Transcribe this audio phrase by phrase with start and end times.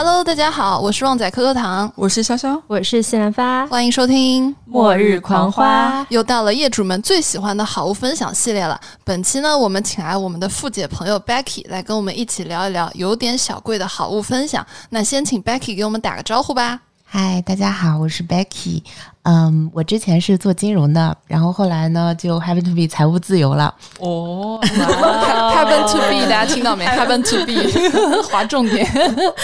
[0.00, 6.04] Hello，大家好，我是旺仔可可糖，我是潇潇，我是西兰发，欢迎收听《末日狂花》。
[6.08, 8.80] 又到了业主们最喜欢的好物分享系列了。
[9.02, 14.64] 本期呢，我们请来我们的富姐朋友 Becky 来跟我们一起聊一聊有点小贵的好物分享。
[14.90, 16.78] 那先请 Becky 给我们打个招呼吧。
[17.04, 18.84] 嗨，大家好，我是 Becky。
[19.30, 23.74] 嗯，我之前是做金融的，然后后来呢就 happen to be 财务自由了。
[24.00, 28.88] 哦，happen to be，大家听到没？happen to be， 划重点。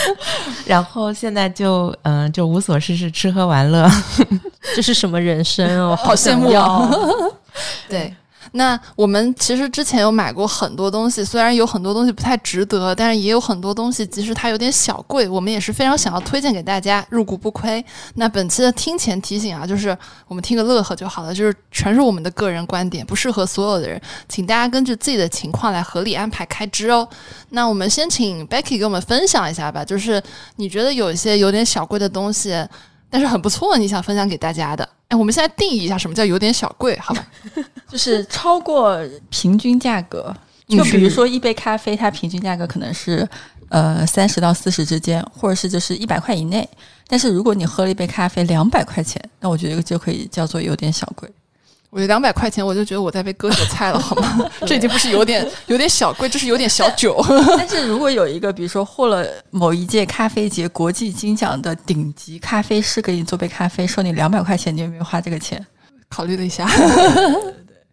[0.65, 3.87] 然后现在就嗯，就无所事事，吃喝玩乐。
[4.75, 5.95] 这是什么人生哦？
[5.95, 7.33] 好羡慕哦！
[7.87, 8.15] 对。
[8.57, 17.85] 那我们其实之前有买过很多东西，虽然有很多东西不太值得，但是也有很多东西，即使它有点小贵，我们也是非常想要推荐给大家，入股不亏。
[18.15, 19.97] 那本期的听前提醒啊，就是
[20.29, 27.09] 我们听个乐呵就好了，就是全是我们的个人观点，不适合所有的人，请大家根据自己的情况来合理安排开支哦。
[27.51, 30.23] 那我们先请 Becky 给我们分享一下吧，就是
[30.55, 32.65] 你觉得有一些有点小贵的东西，
[33.11, 34.89] 但是很不错，你想分享给大家的。
[35.09, 37.27] 哎，我们现在定义一下什么叫有点小贵，好吧？
[37.89, 38.99] 就是超过
[39.31, 40.35] 平均价格。
[40.67, 43.29] 就比如说一杯咖啡，它平均价格可能是
[43.69, 46.67] 呃三十到四十之间，或者是就是一百块以内。
[47.07, 51.31] 但是如果你喝了一杯咖啡两百块钱，那我觉得就可以叫做有点小贵。
[51.95, 54.51] 我觉得两百块钱，我就觉得我在被割韭菜了，好吗？
[54.67, 57.25] 这已经不是有点有点小贵，这是有点小酒。
[57.57, 65.65] 但是如果有一个，比如说获了某一届咖啡节国际金奖的顶级咖啡师给你做杯咖啡，收你两百块钱，你有没有花这个钱？
[66.09, 66.69] 考虑了一下，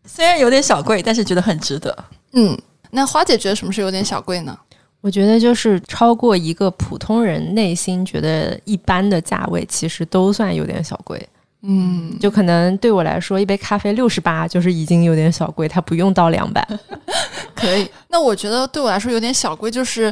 [0.07, 1.95] 虽然有点小贵，但是觉得很值得。
[2.33, 2.57] 嗯，
[2.89, 4.57] 那花姐觉得什么是有点小贵呢？
[5.01, 11.23] 我觉得就是超过一个普通人内心觉得一般的价位，其实都算有点小贵。
[11.63, 16.67] 嗯，就可能对我来说，一杯咖啡六十八就是已经有点小贵，它不用到两百。
[17.53, 20.11] 可以，那我觉得对我来说有点小贵，就是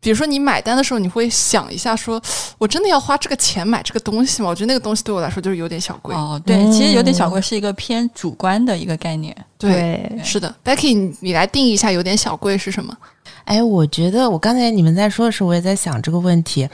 [0.00, 2.22] 比如说你买单的时候，你会想一下，说
[2.58, 4.50] 我真的要花这个钱买这个东西吗？
[4.50, 6.14] 我觉得那个东西对我来说就是有点小贵。
[6.14, 9.36] 哦，对，其实有点小贵是一个偏主观的一个概念。
[9.58, 12.96] 对，是的，Becky，你来定义一下有点小贵是什么？
[13.46, 16.68] 哎，我觉得我刚才你们在说的时候，我也在想这个问题。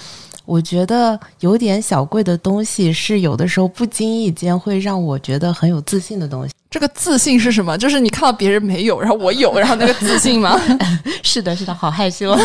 [0.45, 6.53] 我觉得有点小贵的东西是有的时候不经意间会让我觉得很有自信的东西。
[6.71, 7.79] 这个自信是什么？
[7.79, 10.61] 就是你看到别人没有，然后我有，然后那个自信吗？
[11.23, 12.37] 是的，是的，好害羞。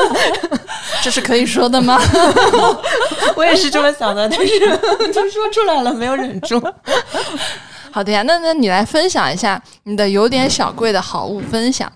[1.02, 1.98] 这是可以说的吗？
[3.34, 4.60] 我也是这么想的，但是
[5.12, 6.62] 就说出来了，没有忍住。
[7.90, 11.90] 好的呀，那那你来分享一下你的有点小贵的好物分享。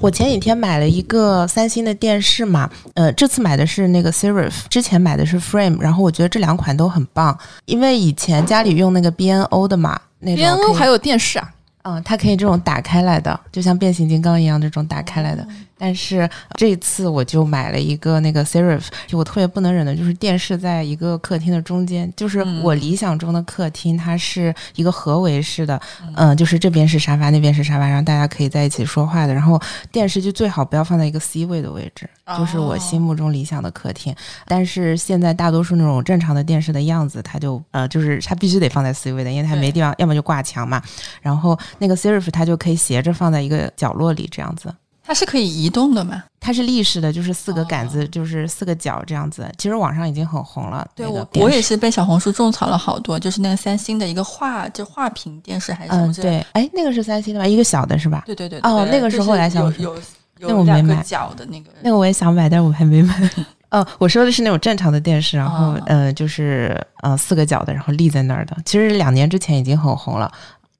[0.00, 11.50] 我前几天买了一个三星的电视嘛，呃，这次买的是那个 Serif，之前买的是 Frame，然后我觉得这两款都很棒，因为以前家里用那个 BNO 的嘛，那 BNO 还有电视啊，
[11.84, 15.46] 嗯，它可以这种打开来的，就像变形金刚一样这种打开来的。
[15.76, 25.80] 但是这次我就买了一个那个 Serif，就我特别不能忍的就是电视在一个客厅的中间，就是我理想中的客厅，它是一个合围式的，
[26.16, 29.34] 嗯，就是这边是沙发，那边是沙发，然后大家可以在一起说话的。
[29.34, 32.08] 然后电视就最好不要放在一个 C 位的位置，
[32.38, 34.14] 就是我心目中理想的客厅。
[34.46, 40.82] 但是现在大多数那种正常的电视的样子，它就呃，就是它必须得放在 C 位的，因为它没地方，要么就挂墙嘛。
[41.20, 44.72] 然后那个 Serif 它就可以斜着放在一个角落里这样子。
[45.06, 46.24] 它是可以移动的吗？
[46.40, 49.46] 它是立式的，就是四个杆子，就是四个角这样子。
[49.58, 50.86] 其实网上已经很红了。
[50.94, 56.14] 对我，我也是被小红书种草了好多，就是那个三星的一个画，就画屏电视还是什么？
[56.14, 57.46] 对，哎，那个是三星的吧？
[57.46, 58.22] 一个小的是吧？
[58.24, 58.58] 对对对。
[58.60, 59.94] 哦，那个是后来想有
[60.38, 63.30] 有那我没买角的那个，那个我也想买，但是我还没买。
[63.70, 68.56] 哦，我说的是那种正常的电视，然后呃，就是呃四个角的，然后立在那儿的。
[68.64, 70.30] 其实两年之前已经很红了。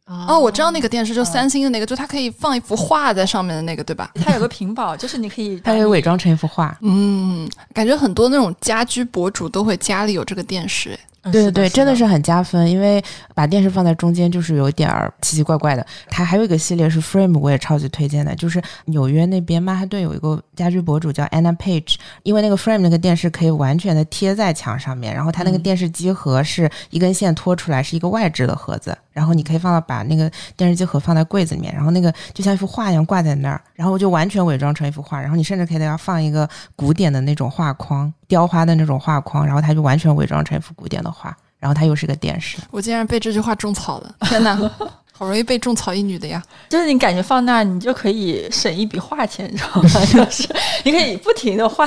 [0.07, 4.11] 哦，我知道那个电视，就三星的那个，就它可以放一幅画在上面的那个，对吧？
[4.15, 6.77] 它有个屏保，就是你可以，它可以伪装成一幅画。
[6.83, 10.99] 嗯，感觉很多那种家居博主都会家里有这个电视。
[11.33, 13.03] 对对对，真的是很加分，因为
[13.35, 15.87] 把电视放在中间就是有点儿奇奇怪怪的。
[16.09, 41.35] 它还有一个系列是 Frame，我也超级推荐的，就是纽约那边曼哈顿有一个家居博主叫 Anna Page，因为那个 Frame 那个电视可以完全的贴在墙上面，然后它那个电视机盒是一根线拖出来，是一个外置的盒子，然后你可以放到把那个电视机盒放在柜子里面，然后那个就像一幅画一样挂在那儿，然后就完全伪装成一幅画，然后你甚至可以在那放一个古典的那种画框，雕花的那种画框，然后它就完全伪装成一幅古典的画。
[41.61, 44.15] 然后它又是个电视，我竟然被这句话种草了！
[44.29, 44.55] 天哪，
[45.13, 46.43] 好容易被种草一女的呀！
[46.69, 49.89] 就是你感觉放那儿，你就可以省一笔画钱，你知道吗？
[50.13, 50.47] 就是
[50.85, 51.87] 你可以不停的画。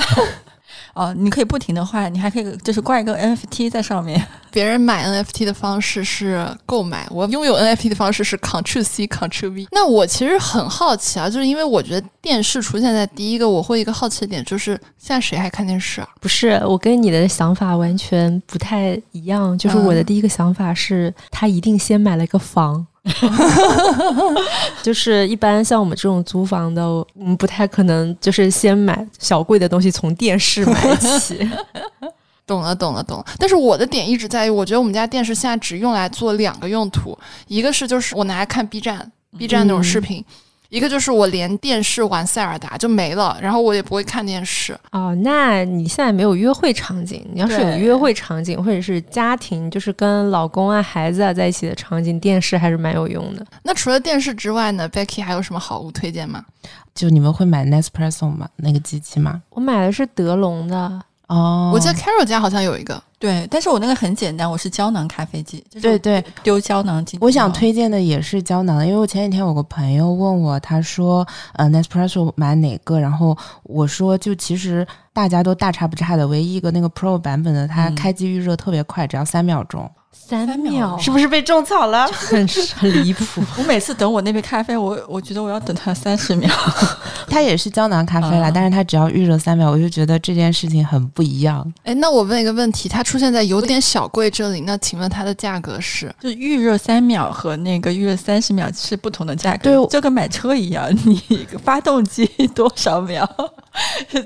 [0.98, 4.20] 哦，你可以不停的换，你还可以就是挂一个 NFT 在上面。
[4.50, 9.68] 别人买 NFT 的方式是购买，我拥有 NFT 的方式是 Ctrl C Ctrl V。
[9.70, 16.08] 那我其实很好奇啊，就是因为我觉得电视出现在第一个，我会一个好奇的点就是现在谁还看电视啊？
[16.20, 19.56] 不是，我跟你的想法完全不太一样。
[19.56, 22.84] 就是我的第一个想法是，他一定先买了一个房。
[24.82, 31.38] 就是一般像我们这种租房的，我们不太可能就是先买小贵的东西从电视买起。
[32.46, 33.26] 懂了，懂了，懂了。
[33.38, 37.16] 但是我的点一直在于，我觉得我们家电视现在只用来做两个用途，
[37.46, 40.24] 一个是就是我拿来看 B 站，B 站那种视频。
[40.68, 44.78] 一个就是我连电视玩塞尔达就没了，然后我也不会看电视。
[44.92, 47.26] 哦，那你现在没有约会场景？
[47.32, 53.46] 你要是有约会场景，或者是家庭，就是跟老公啊、孩子啊在一起的场景，电视还是蛮有用的。
[53.62, 56.44] 那除了电视之外呢？Becky 还有什么好物推荐吗？
[56.94, 58.46] 就你们会买 Nespresso 吗？
[58.56, 59.40] 那个机器吗？
[59.50, 61.00] 我买的是德龙的。
[61.28, 63.02] 哦，我记得 Carol 家好像有一个。
[63.18, 67.18] 对，但是我那个很简单，我是胶囊咖啡机，对对，丢胶囊进。
[67.20, 73.00] 我想推荐的也是胶囊的，因为我前几天有个朋友问我，他说，呃，Nespresso 买哪个？
[73.00, 79.90] 然后我说，就其实大家都大差不差的，唯一一个那个 Pro 版本的，它开机预热特别快，只要三秒钟。
[80.10, 82.06] 三秒是不是被种草了？
[82.12, 83.42] 很很离谱。
[83.56, 86.50] 我每次等我那杯咖啡，我我觉得我要等它三十秒。
[87.30, 91.64] 它也是胶囊咖啡啦，但是它只要预热三秒，我就觉得这件事情很不一样。
[91.84, 96.12] 哎，那我问一个问题，它出现在有点小贵这里，那请问它的价格是？
[96.20, 99.58] 就预热三秒和那个预热三十秒是不同的价格。
[99.64, 103.28] 对，就跟买车一样， 你发动机多少秒，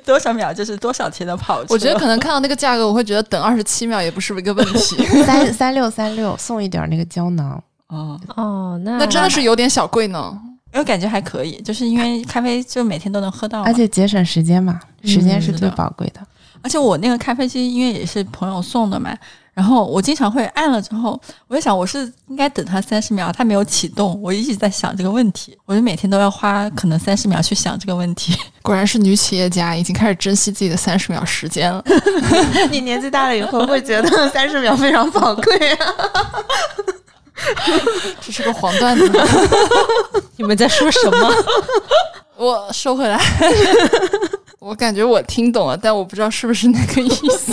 [0.04, 1.66] 多少秒就是多少钱的跑车。
[1.70, 5.04] 我觉得可能看到那个价格，我会觉得等二十七秒也不是一个问题。
[5.24, 5.90] 三三六。
[5.90, 10.40] 三六送一点那个胶囊哦哦，那那真的是有点小贵呢。
[10.72, 16.20] 我感觉还可以，就是因为咖啡就每天都能喝到，而且节省时间嘛，时间是最宝贵的。
[16.62, 19.14] 而且我那个咖啡机因为也是朋友送的嘛。
[19.54, 28.34] 然后我经常会按了之后，我就想我是应该等它三十秒，它没有启动，我一直在想这个问题，我就每天都要花可能三十秒去想这个问题。
[28.62, 31.84] 果然是女企业家，已经开始珍惜自己的三十秒时间了。
[32.70, 35.94] 你年纪大了以后会觉得三十秒非常宝贵啊！
[38.24, 39.10] 这是个黄段子，
[40.36, 41.34] 你们在说什么？
[42.36, 43.20] 我收回来，
[44.58, 47.52] 我感觉我听懂了，但我不知道是不是那个意思。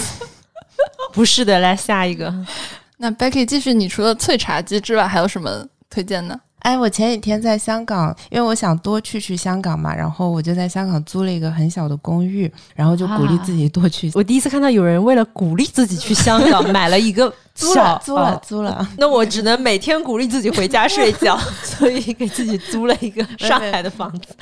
[1.12, 2.34] 不是的，来下一个。
[2.98, 6.40] 那 Becky 继续，你除了脆茶鸡之外，还有什么推荐呢？
[6.60, 14.12] 哎，我前几天在香港，因为我想多去去香港嘛，然后我就在香港租了一个很小的公寓，然后就鼓励自己多去。
[14.14, 18.88] 我第一次看到有人为了鼓励自己去香港，买了一个 租了租了租了。
[18.98, 24.36] 那我只能每天鼓励自己回家睡觉， 所以给自己租了一个上海的房子。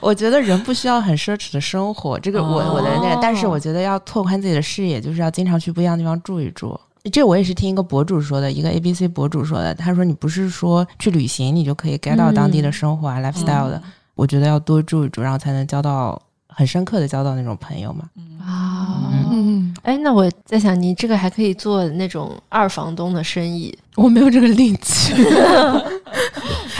[0.00, 6.78] 我觉得人不需要很奢侈的生活，这个我我的那，但是我觉得要拓宽自己的视野，就是要经常去不一样的地方住一住。
[7.12, 9.74] 这我也是听一个博主说的，一个 A B C 博主说的。
[9.74, 13.82] 他说：“你不是说去旅行，你就可以 get 到当地的生活啊，lifestyle 的。
[14.14, 18.04] 我觉得要多住一住，然后才能交到很深刻的交到那种朋友嘛。”
[18.40, 23.76] 啊，嗯，哎，那我在想，你这个还可以做那种二房东的生意。
[23.96, 25.14] 我没有这个力气。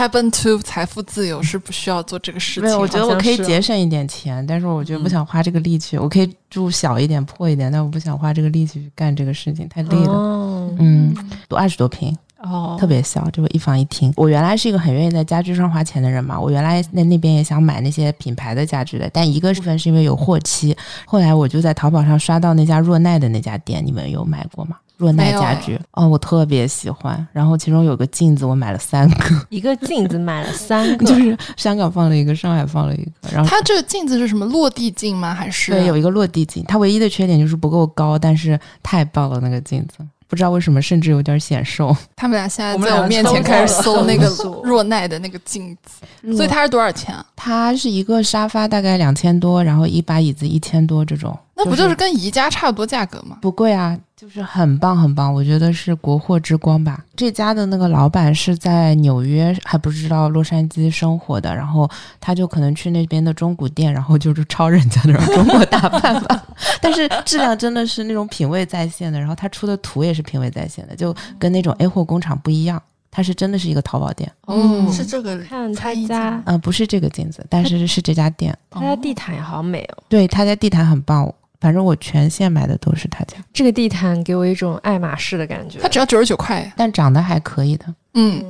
[0.01, 2.63] Happen to 财富自由是不需要做这个事情。
[2.63, 5.99] 没有，我觉得我可以节省一点钱，但是我觉得不想花这个力气。
[5.99, 10.75] 我可以住小一点、破一点，但我不想花这个力气去干这个事情，太累了。
[10.79, 11.15] 嗯，
[11.49, 14.11] 都二十多平哦，特别小，就一房一厅。
[14.17, 24.79] 我原来是一个很愿意在家具上花钱的人嘛，我原来那那边也想买那些品牌的家具的，但一个部分是因为有货期，后来我就在淘宝上刷到那家若奈的那家店，你们有买过吗？
[25.01, 27.27] 若奈家具哦，我特别喜欢。
[27.33, 29.47] 然后其中有个镜子，我买了三个。
[29.49, 33.11] 一个镜子买了三个， 就是香港放了一个，上海放了一个。
[33.33, 35.33] 然后它这个镜子是什么落地镜吗？
[35.35, 36.63] 还是对，有一个落地镜。
[36.69, 40.05] 它唯一的缺点就是不够高，但是太棒了那个镜子。
[40.29, 41.97] 不知道为什么，甚至有点显瘦。
[42.15, 44.29] 他们俩现在在我面前开始搜那个
[44.63, 47.27] 若奈的那个镜子， 所以它是多少钱啊？
[47.35, 51.37] 它是一个沙发大概两千多，然后一把椅子一千多这种。
[51.57, 53.39] 那不就是跟宜家差不多价格吗？
[53.43, 57.03] 不贵啊，就是很棒很棒，我觉得是国货之光吧。
[57.17, 66.45] 这家的那个老板是在纽约，还不知道洛杉矶生活的，然后他就可能去那边的中古店，然后就是抄人家的中国大半吧。
[66.83, 72.83] 但是质量真的是那种品味在线的，然后他出的图也是品味在线的，就跟那种 A 货工厂不一样。
[73.11, 78.57] 它是真的是一个淘宝店，哦，是这个看他家，嗯，不是这个镜子，但是是这家店。
[78.71, 81.33] 他家地毯也好美哦，对他家地毯很棒。
[81.61, 85.79] 反正我全线买的都是他家这个地毯，给我一种爱马仕的感觉。
[85.81, 87.85] 它只要九十九块，但长得还可以的。
[88.15, 88.43] 嗯，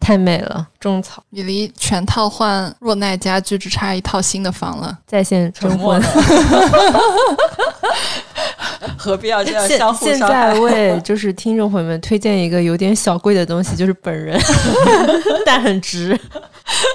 [0.00, 1.22] 太美了，种草。
[1.30, 6.02] 你离全套换若奈家居只差一套新的房了，在线征婚。
[8.96, 10.60] 何必要这样现相互现伤害在？
[10.60, 14.40] 为就是听众朋友们推荐一个有点小贵的东西，就是本人，
[15.44, 16.18] 但很值。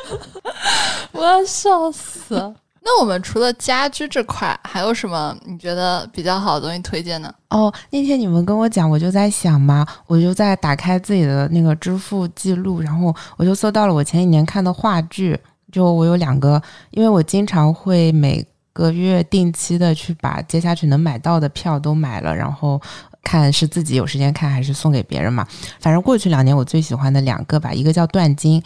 [1.11, 2.53] 我要笑死了。
[2.91, 7.31] 那我们除了家居这块，还有什么你觉得比较好的东西推荐呢？
[7.49, 15.39] 哦，那天你们跟我讲，我就在想嘛，我就在打开自己的那个支付记录，然后我就搜到了我前几年看的话剧，
[15.71, 18.43] 就我有两个，因为我经常会每
[18.73, 22.81] 个月定期的去把接下去能买到的票都买了，然后
[23.23, 25.45] 看是自己有时间看还是送给别人嘛。
[25.79, 28.61] 反正过去两年我最喜欢的两个吧，一个叫《断金》，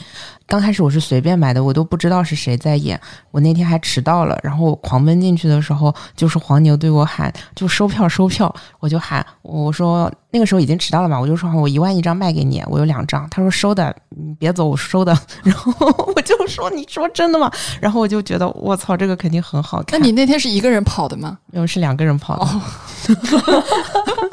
[0.48, 3.00] 刚开始我是随便买的，我都不知道是谁在演，
[3.31, 15.74] 我那天还迟到了，然后我狂奔进去的时候，就是黄牛对我喊就收票收票，我就喊我说那个时候已经迟到了嘛，我就说我一万一张卖给你，我有两张，他说收的，你别走，我收的， 然后
[16.15, 17.51] 我就说你说真的吗？
[17.81, 20.05] 然后我就觉得我操，这个肯定很好看那。
[20.05, 21.38] 你那天是一个人跑的吗？
[21.51, 22.62] 没有是两个人跑的，哦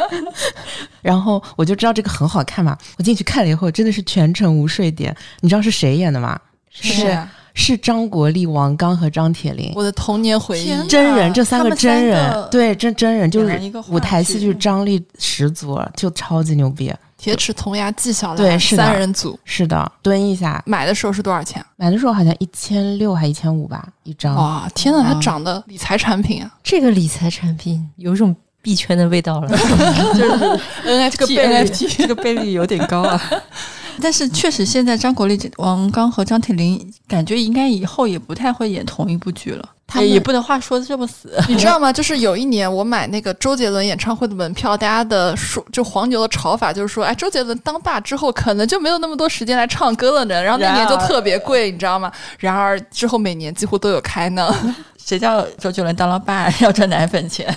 [1.02, 5.14] 然后我就知道这个很好看嘛，我进去看了以后真的是全程无睡点。
[5.40, 6.38] 你知道是谁演的吗？
[6.70, 9.72] 是啊是张国立、王刚和张铁林。
[9.74, 16.92] 我的童年回忆真人，这三个真人，对，真真人就是舞台戏剧剧张力十足，就超级牛逼。
[17.16, 19.40] 铁齿铜牙纪晓岚，对是三人组。
[19.46, 21.64] 是的，蹲一下，买的时候是多少钱？
[21.76, 24.34] 买的时候好像一千六还一千五吧一张。
[24.36, 28.36] 哇，天呐，它哇长得理财产品啊这个理财产品有一种
[28.66, 29.48] 币圈的味道了。
[30.84, 33.22] ！NFT 这个倍率， 这个倍率有点高啊。
[34.02, 39.68] 但是确实，现在张国立、王刚和张铁林感觉应该以后也不太会演同一部剧了。
[39.86, 41.32] 他们也不能话说的这么死。
[41.48, 41.92] 你知道吗？
[41.92, 52.10] 就是有一年我买那个周杰伦演唱会的门票，大家的说就黄牛的炒法就是说，哎，周杰伦当大之后可能就没有那么多时间来唱歌了呢，然后那年就特别贵，你知道吗？
[52.40, 54.52] 然而之后每年几乎都有开呢。
[54.98, 57.56] 谁叫周杰伦当了爸要赚奶粉钱？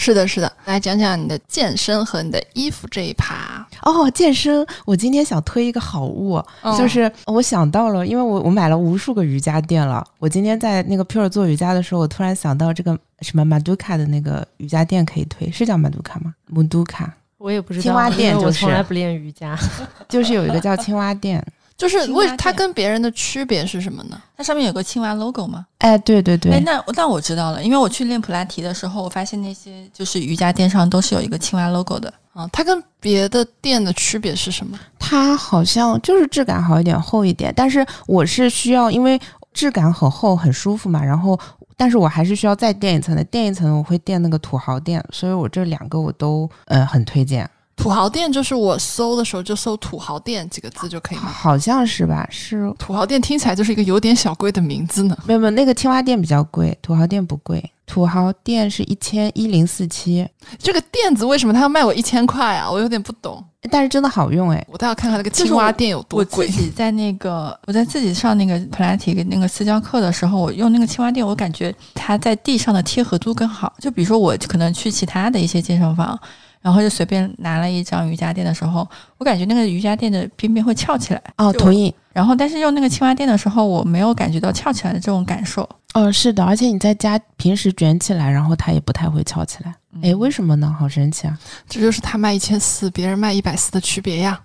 [0.00, 3.66] 是的，是的，来讲讲你的健身和你的衣服这一趴。
[3.82, 10.02] 哦，健身，我今天想推一个好物，嗯就是我想到了，因为我我买了无数个瑜伽垫了。
[10.18, 19.54] 我今天在那个 Pure 做瑜伽的时候，我突然想到这个什么 Maduka 的那个瑜伽垫可以推，是叫 Maduka 吗？Maduka 我也不知道，青蛙垫因为我从来不练瑜伽。
[20.08, 21.44] 就是有一个叫青蛙垫。
[21.80, 24.20] 就是为它跟别人的区别是什么呢？
[24.36, 25.64] 它上面有个青蛙 logo 吗？
[25.78, 32.12] 哎，对对哎对，，那那我知道了，因为我去练普拉提的时候，我发现那些就是瑜伽垫上都是有一个青蛙 logo 的。
[32.34, 34.78] 啊，它跟别的垫的区别是什么？
[34.98, 37.52] 它好像就是质感好一点，厚一点。
[37.56, 39.18] 但是我是需要，因为
[39.54, 41.38] 质感很厚很舒服嘛，然后。
[41.76, 47.48] 但是我还是需要再垫一层的，垫一层我会垫那个土豪垫，所以我这两个我都呃很推荐，
[47.80, 51.28] 土豪店就是我搜的时候就搜“土豪店”几个字就可以吗？
[51.28, 52.28] 好像是吧？
[52.30, 55.16] 是土豪店听起来就是一个有点小贵的名字呢。
[55.24, 57.72] 没有没有，那个青蛙店比较贵，土豪店不贵。
[57.86, 62.70] 土豪店是一千一零四七，这个垫子为什么他要卖我一千块啊？
[62.70, 63.42] 我有点不懂。
[63.70, 64.64] 但是真的好用哎。
[64.70, 66.62] 我倒要看看那个青蛙垫有多贵我贵自。
[66.62, 73.72] 己在那个我在自己上那个普拉提那个私教课的时候，我用那个青蛙垫，我感觉它在地上的贴合度更好。
[73.78, 76.18] 就比如说我可能去其他的一些健身房，
[76.60, 78.86] 然后就随便拿了一张瑜伽垫的时候，
[79.18, 81.22] 我感觉那个瑜伽垫的边边会翘起来。
[81.36, 81.94] 哦，就同意。
[82.12, 85.68] 然后但是用那个青蛙垫的时候，我没有感觉到翘起来的这种感受。
[85.94, 89.74] 哦，是的，而且你在家平时卷起来，然后它也不太会翘起来。
[90.02, 90.74] 哎，为什么呢？
[90.78, 91.38] 好神奇啊！
[91.68, 94.40] 这就是它卖一千四，别人卖一百四的区别呀。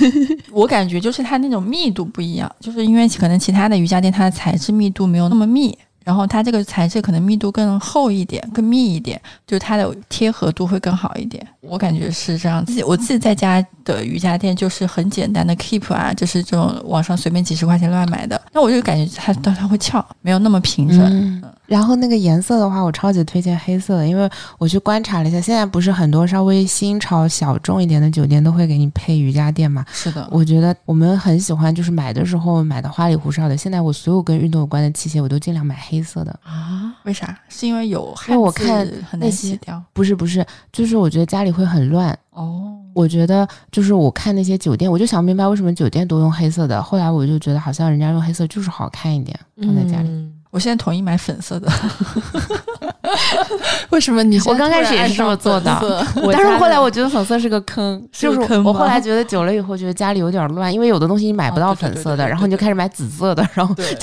[0.52, 11.44] 我感觉就是它那种密度不一样，就是因为可能其他的瑜伽垫它的材质密度没有那么密，然后它这个材质可能密度更厚一点、更密一点，就是它的贴合度会更好一点。
[11.60, 12.80] 我感觉是这样子。
[12.84, 21.00] 我自己在家的瑜伽垫就是很简单的 Keep 啊，就是这种网上随便几十块钱乱买的，那我就感觉它它它会翘，没有那么平整。
[21.00, 29.84] 嗯，然后那个颜色的话，我超级推荐黑色的，因为我去观察了一下，现在不是很多稍微新潮小众一点的酒店都会给你配瑜伽垫嘛？
[29.92, 33.56] 是的，我觉得我们很喜欢，就是买的时候买的花里胡哨的。
[33.56, 36.30] 现在我所有跟运动有关的器械，我都尽量买黑色的。
[36.42, 37.36] 啊，为啥？
[37.48, 42.16] 是因为有因为我看很难洗掉不是不是，就是我觉得家里会很乱。
[42.30, 42.74] 哦。
[42.94, 46.82] 我觉得就是我看那些酒店，我就想不明白为什么酒店都用黑色的。
[46.82, 50.08] 后来我就觉得好像人家用黑色就是好看一点，放在家里。
[50.08, 51.70] 嗯我现在统一买粉色的，
[53.92, 56.06] 为什么你现在我刚开始也是这么做的。
[56.32, 63.94] 但是后来我觉得粉色是个坑，就是我后来觉得久了以后，觉得家里有点乱，因为有的东西你买不到粉色的，对对对然后你就开始买紫色的，然后对，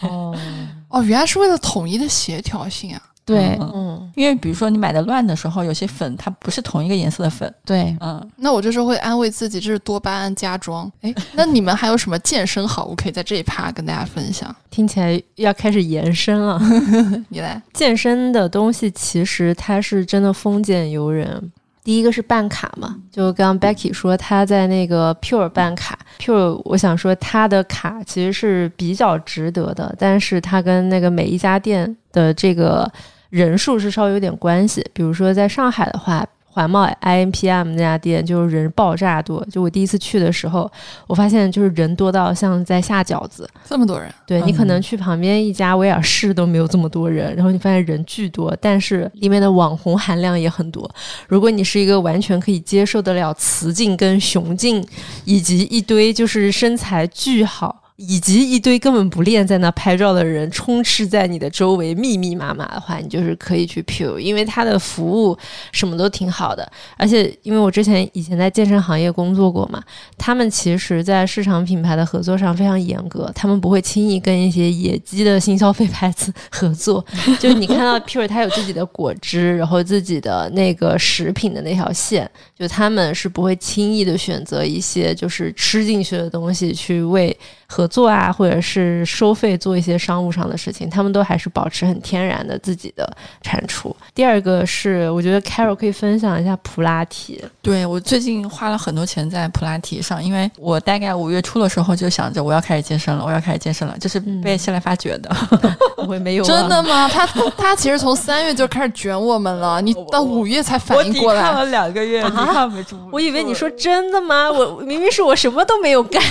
[0.00, 0.34] 哦，
[0.88, 3.02] 哦，原来是为了统一的协调性啊。
[3.24, 10.90] 对，嗯，因为比如说你买的乱的时候，有些粉它不是同一个颜色的粉，对，嗯，那我就是会安慰自己，这是多巴胺加装。
[11.00, 14.54] 哎，那你们还有什么健身好物可以在这一趴跟大家分享？
[14.70, 16.60] 听起来要开始延伸了。
[17.30, 21.52] 你来，健身的东西其实它是真的丰俭由人。
[21.82, 32.90] 第一个是办卡嘛，就刚刚 Becky 说他在那个 Pure 办卡，Pure 我想说他的卡其实是比较值得的，但是它跟那个每一家店的这个
[33.34, 34.84] 人数是稍微有点关系。
[34.92, 36.26] 比如说在上海的话。
[36.54, 40.70] 环贸 IMPM 那家店就是人爆炸多，就我第一次去的时候，
[41.08, 44.08] 我发现就是人多到像在下饺子，这么多人。
[44.24, 50.88] 对你可能去旁边一家威尔士都没有这么多人，然后你发现人巨多，但是里面的网红含量也很多。
[51.26, 54.86] 如果你是一个完全可以接受得了雌竞跟雄竞，
[55.24, 57.82] 以及一堆就是身材巨好。
[57.96, 65.38] 以及一堆根本不练在那拍照的人充斥在你的周围，密密麻麻的话，你就是可以去 Pure，因为它的服务
[65.70, 66.68] 什么都挺好的。
[66.96, 69.80] 而且因为我之前以前在健身行业工作过嘛，
[70.18, 77.04] 他们其实在市场品牌的合作上非常严格，他们不会轻易跟一些野鸡的新消费牌子合作。
[77.38, 87.36] 就是你看到 Pure，它有自己的果汁，然后自己的那个食品的那条线，就他们是不会轻易的选择一些就是吃进去的东西去为。
[87.66, 93.10] 合作啊，或者是收费做一些商务上的事情，他们都还是保持很天然的自己的
[93.42, 93.94] 产出。
[94.14, 97.42] 第二个是，我觉得 Carol 可以分享一下普拉提。
[97.62, 105.30] 对我最近花了很多钱在普拉提上，因为我大概五月初的时候就想着我要开始健身了，我要开始健身了，就是被现在发觉的。
[106.06, 107.08] 我没有真的吗？
[107.08, 107.26] 他
[107.56, 111.54] 他其实从三月就开始卷我们了， 你到五月才反应过来看。
[111.54, 112.70] 了两个月，啊，
[113.10, 114.50] 我以为你说真的吗？
[114.50, 116.22] 我明明是我什么都没有干。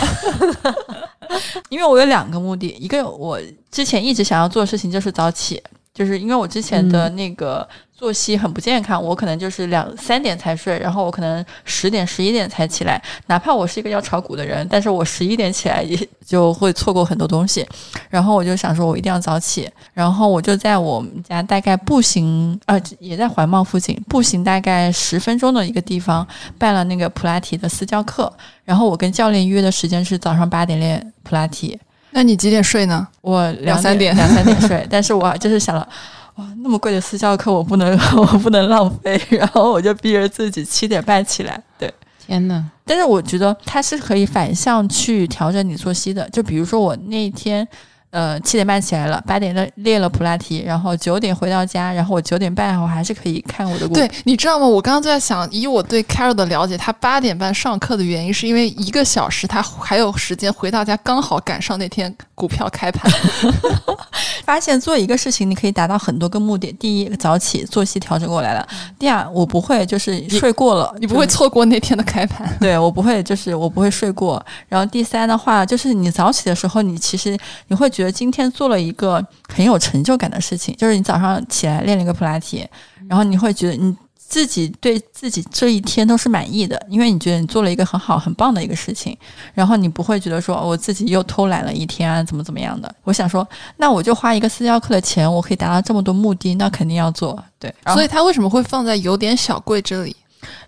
[1.69, 3.39] 因为我有两个目的，一个我
[3.71, 5.61] 之前一直想要做的事情就是早起，
[5.93, 15.95] 就是因为我之前的那个作息很不健康，我可能就是两三点才睡，然后我可能十点十一点才起来，哪怕我是一个要炒股的人，但是我十一点起来也
[16.25, 17.65] 就会错过很多东西，
[18.09, 28.33] 然后我就想说我一定要早起，然后我就在我们家大概步行，呃，也在环贸附近步行大概十分钟的一个地方办了那个普拉提的私教课。
[28.65, 31.79] 然后我跟教练约的时间是早上八点练普拉提，
[32.13, 33.07] 那你几点睡呢？
[33.21, 35.87] 我两三点两三点睡，但是我就是想了，
[36.35, 41.61] 哇，那么贵的私教课我不能 我不能浪费，然后我就逼着自己七点半起来。
[41.77, 41.93] 对，
[42.25, 47.67] 天呐，但是我觉得它是可以反向去调整你作息的，就比如说我那一天。
[48.13, 53.87] 呃，七点半起来了，八点的练了普拉提，然后九点回到家，然后我九点半我还是可以看我的。
[53.87, 54.67] 对，你知道吗？
[54.67, 63.11] 我刚刚就在想，以我对 Carol 的了解，他八点半上课的原因是因为一个小时他还有时间回到家，刚好赶上那天股票开盘。
[64.45, 66.71] 发现做一个事情，你可以达到很多个目的。
[66.73, 68.63] 第一，早起作息调整过来了；
[68.99, 72.47] 第二，我不会就是睡过了，你不会错过那天的开盘。
[72.59, 74.45] 对我不会，就是我不会睡过。
[74.67, 82.67] 然后第三的话，就是你早起的时候，你其实你会觉得今天做了一个很有成就感的事情，就是你早上起来练了一个普拉提，
[83.07, 83.95] 然后你会觉得你。
[84.25, 89.15] 自己对自己这一天都是满意的，因为你觉得你做了一个很好很棒的一个事情，
[89.53, 92.91] 然后你不会觉得说我自己又偷懒了一天啊，怎么怎么样的。
[93.03, 97.37] 我想说，那我就花一个私教课的钱，我可以达到这么多目的，那肯定要做。
[97.59, 100.15] 对，所以它为什么会放在有点小贵这里？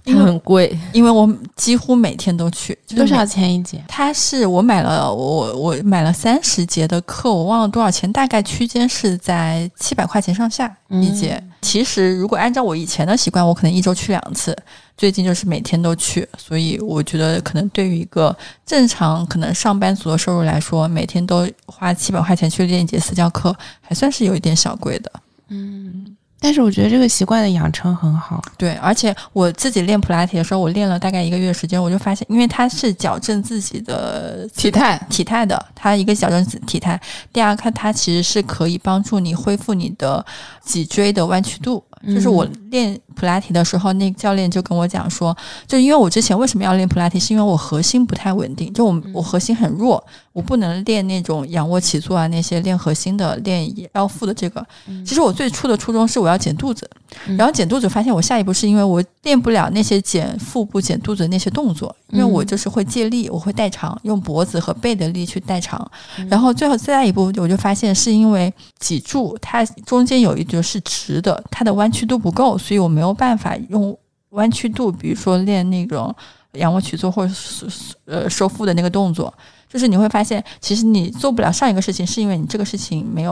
[0.05, 2.77] 很贵，因为我几乎每天都去。
[2.95, 3.83] 多少钱一节？
[3.87, 11.41] 它是我买了，我我买了三十节的课，我忘了多少钱，大概区间是在七百块钱上下一节。
[11.61, 14.55] 其实如果按照我以前的习惯，我可能一周去两次，
[14.95, 18.35] 最近就是每天都去，所以我觉得可能对于一个
[18.65, 25.11] 正常可能上班族的收入来说，每天都花七百块钱去练一节私教课，还算是有一点小贵的。
[25.49, 26.15] 嗯。
[26.39, 34.99] 但是我觉得这个习惯的养成很好，对，而且我自己练普拉提的时候，我练了大概一个月时间，我就发现，因为它是矫正自己的体态。
[35.09, 36.99] 体态的，它一个矫正体态，
[37.33, 40.23] 第二看它其实是可以帮助你恢复你的
[40.63, 41.83] 脊椎的弯曲度。
[42.07, 45.35] 就是我练普拉提的时候，那教练就跟我讲说，
[45.67, 54.65] 就因为我之前为什么要练普拉提，是因为我核心不太稳定，就我我核心很弱，我不能练那种仰卧起坐啊那些练核心的、练腰腹的这个。
[55.05, 56.89] 其实我最初的初衷是我要减肚子，
[57.37, 65.89] 然后减肚子发现我下一步是因为我练不了那些减腹部、减肚子的那些动作，因为我就是会借力，我会代偿，用脖子和背的力去代偿。
[66.29, 71.91] 然后最后再一步，我就发现是因为脊柱它中间有一节是直的，它的弯。
[71.95, 73.97] 曲度不够，所以我没有办法用
[74.31, 76.13] 弯曲度，比如说练那种
[76.51, 77.33] 仰卧起坐或者
[78.03, 79.33] 呃收腹的那个动作，
[79.69, 83.31] 就是你会发现，其实你做不了上一个事情，是因为你这个事情没有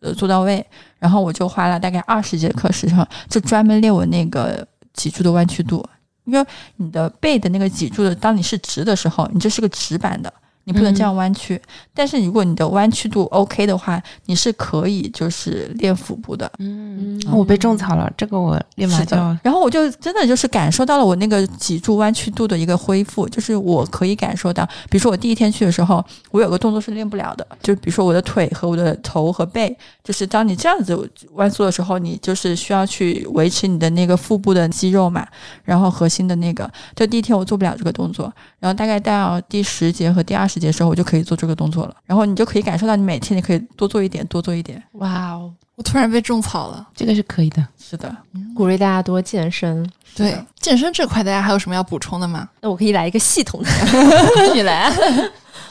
[0.00, 0.64] 呃做到位。
[0.98, 5.84] 然后我就花了大概二十节课时长，就专门练我那个脊柱的弯曲度，
[6.28, 10.32] 因为你的背的那个脊柱的，当你是直的时候，你这是个直板的。
[10.68, 11.58] 你不能这样弯曲，
[11.94, 16.50] 但是如果你的弯曲度 OK 的话，你是可以就是练腹部的。
[16.58, 19.16] 嗯，我被种草了，这个我立马就。
[19.42, 35.26] 然后我就真的就是感受到了我那个脊柱弯曲度的一个恢复，就是我可以感受到，比如说我第一天去的时候，我有个动作是练不了的，就比如说我的腿和我的头和背，就是当你这样子弯缩的时候，你就是需要去维持你的那个腹部的肌肉嘛，
[35.64, 40.57] 然后核心的那个，就第一天我做不了这个动作，然后大概到第十节和第二十。
[40.58, 44.82] 节时候我就可以做这个动作了，然后你就可以感受到你每天你可以多做一点，多做一点。
[44.92, 45.52] 哇哦！
[45.76, 47.64] 我突然被种草了，这个是可以的。
[47.78, 48.14] 是的，
[48.54, 49.88] 鼓励大家多健身。
[50.16, 52.48] 对，健身这块大家还有什么要补充的吗？
[52.60, 53.70] 那我可以来一个系统的，
[54.52, 54.92] 你来。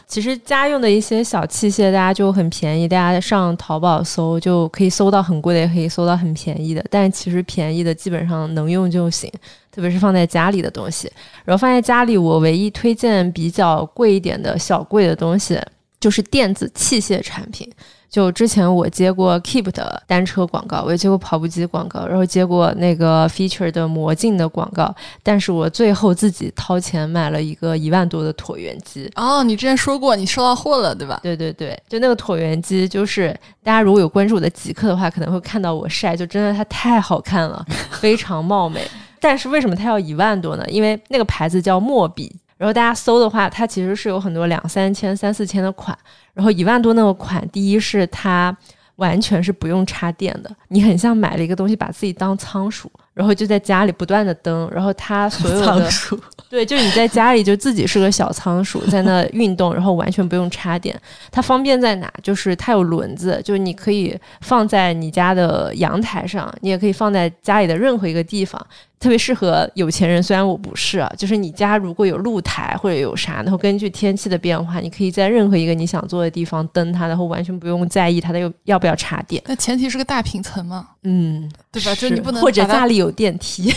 [0.07, 6.83] 其实家用的一些小器械，大家就很便宜，大家上淘宝搜就可以搜到很贵的，也可以搜到很便宜的。
[6.89, 9.29] 但其实便宜的基本上能用就行。
[9.69, 11.11] 特别是放在家里的东西，
[11.45, 15.59] 然后放在家里，我唯一推荐比较贵一点的小贵的东西，
[15.99, 17.69] 就是电子器械产品。
[18.09, 29.11] 就之前我接过 Keep 的单车广告，我也接过跑步机广告，然后接过那个 Feature 的魔镜的广告，但是我最后自己掏钱买了一个一万多的椭圆机。
[29.15, 31.19] 哦，你之前说过你收到货了，对吧？
[31.21, 38.81] 对对对，就那个椭圆机，就是大家如果有关注我的极客的话，可能会看到我晒，就真的它太好看了，非常貌美。
[39.19, 40.63] 但是为什么它要一万多呢？
[40.69, 45.97] 因为那个牌子叫墨比，然后大家搜的话，它其实是有很多两三千、三四千的款，
[46.33, 48.55] 然后一万多那个款，第一是它
[48.95, 52.91] 完全是不用插电的，你很像买了一个东西，把自己当仓鼠。
[53.13, 55.89] 然后就在家里不断的蹬，然后它所有的
[56.51, 60.95] 对，就是你在家里就自己是个小仓鼠在那运动，然后完全不用插电。
[61.31, 62.13] 它方便在哪？
[62.21, 68.63] 就是它有轮子，就是你可以放在你家的阳台上，你也可以放在家里的任何一个地方，
[68.99, 70.21] 特别适合有钱人。
[70.21, 79.41] 虽然我不是啊，就是你家如果有露台或者有啥，然后根据天气的变化，你可以在任何一个你想坐的地方登它，然后完全不用在意它的要不要插电。
[79.47, 81.95] 那前提是个大平层嘛，嗯，对吧？
[81.95, 83.07] 就你不能或者家里有。
[83.07, 83.73] 有电梯，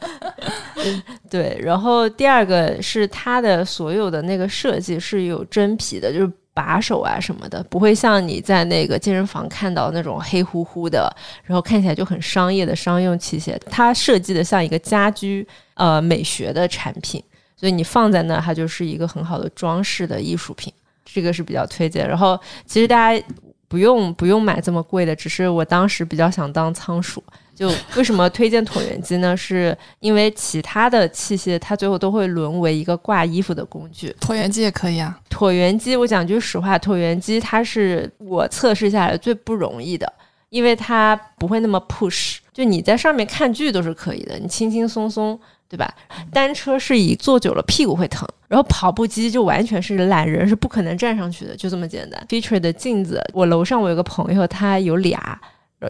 [1.28, 13.58] 对，然后第二个是它的所有的那个设计是有真皮的，就是把手啊什么的，不会像你在那个健身房看到那种黑乎乎的，然后看起来就很商业的商用器械。
[13.70, 17.22] 它设计的像一个家居呃美学的产品，
[17.56, 20.72] 所以你放在那，它就是一个很好的装饰的艺术品。
[21.04, 22.08] 这个是比较推荐。
[22.08, 23.24] 然后其实大家
[23.68, 27.22] 不用不用买这么贵的，只是我当时比较想当仓鼠。
[27.54, 29.36] 就为什么推荐椭圆机呢？
[29.36, 35.18] 是因为其他的器械它最后都会沦为一个挂衣服的工具，椭圆机也可以啊。
[35.30, 40.10] 椭圆机，我讲句实话，椭圆机它是我测试下来最不容易的，
[40.48, 45.38] 因为它不会那么 push，就你在上面看剧都是可以的，你轻轻松松，
[45.68, 45.94] 对吧？
[46.32, 52.26] 单车是以坐久了屁股会疼，然后跑步机就完全是懒人是不可能站上去的，就这么简单。
[52.28, 55.38] Feature 的镜子，我楼上我有个朋友，他有俩。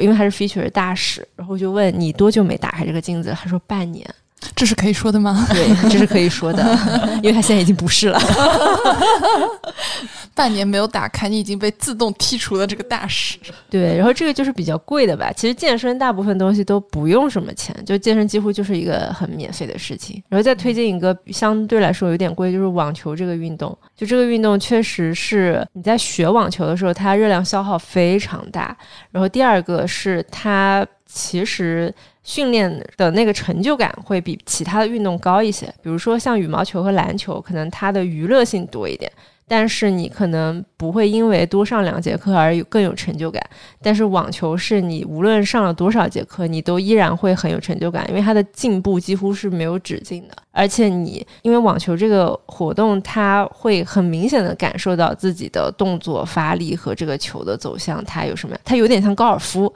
[0.01, 3.35] 因为他是 feature 大使，然后就问你多久没打开这个镜子？
[3.39, 4.09] 他说半年，
[4.55, 5.47] 这是可以说的吗？
[5.51, 6.63] 对，这是可以说的，
[7.23, 8.21] 因为他现在已经不是了。
[10.35, 13.39] 半年没有打开，你已经被自动剔除了这个大使。
[13.69, 15.31] 对，然后这个就是比较贵的吧。
[15.37, 20.23] 其实健身大部分东西都不用什么钱，就健身几乎就是一个很免费的事情。
[20.31, 23.77] 然后再推荐一个相对来说有点贵，就是网球这个运动。
[23.95, 28.75] 就这个运动确实是你在学网球的时候，它热量消耗非常大。
[29.11, 35.67] 然后第二个是它其实训练的那个成就感会比其他的运动高一些。
[35.83, 39.11] 比如说像羽毛球和篮球，可能它的娱乐性多一点。
[39.49, 43.43] 但是你可能不会因为多上两节课而有更有成就感，
[43.83, 50.35] 但是网球是你无论上了多少节课，你都依然会很有成就感，因为它的进步几乎是没有止境的。
[50.53, 58.57] 而且你因为网球这个活动，它会很明显的感受到自己的动作发力和这个球的走向，它有什么？
[58.65, 59.71] 它有点像高尔夫，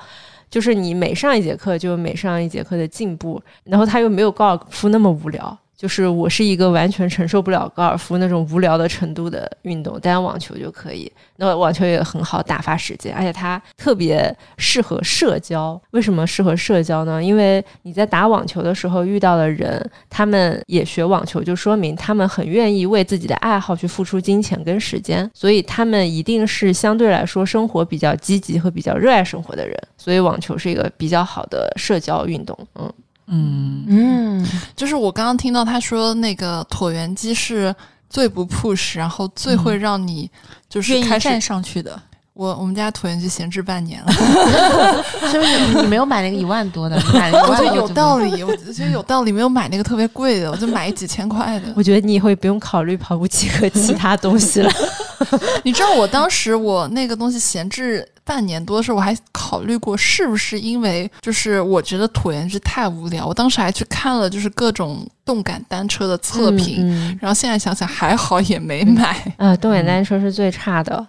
[0.57, 5.59] 就是你每上一节课就每上一节课的进步，然后他又没有高尔夫那么无聊。
[5.77, 11.11] 就是我是一个完全承受不了高尔夫那种无聊的程度的运动，但网球就可以。
[11.37, 15.81] 那网球也很好打发时间，而且它特别适合社交。
[15.91, 17.23] 为什么适合社交呢？
[17.23, 29.77] 因为你在打网球的时候遇到的人，他们也学网球，就说明他们很愿意为自己的爱好去付出金钱跟时间，所以他们一定是相对来说生活比较积极和比较热爱生活的人。
[29.99, 32.59] 所以网球是一个比较好的社交运动。
[32.77, 32.91] 嗯。
[33.29, 37.75] 嗯嗯，就是我刚刚听到他说那个椭圆机是
[38.09, 40.31] 最不 push，然后最会让你
[40.69, 42.01] 就是开始愿意站上去的。
[42.35, 44.13] 我我们家椭圆机闲置半年了，
[45.31, 46.95] 是不是你你没有买那个一万多的？
[46.99, 48.31] 你买了一万多我觉得有道理。
[48.33, 51.73] 理，我觉得有道理，没有买那个特别贵的，我就买几千块的。
[51.75, 54.71] 我觉得你以后也不用考虑跑步机和其他东西了。
[55.65, 69.17] 你知道我当时我那个东西闲置半年多的时候，我还考虑过是不是因为就是我觉得椭圆机太无聊，我当时还去看了就是各种动感单车的测评，嗯然后现在想想还好也没买。
[69.37, 71.07] 啊，动感单车是最差的，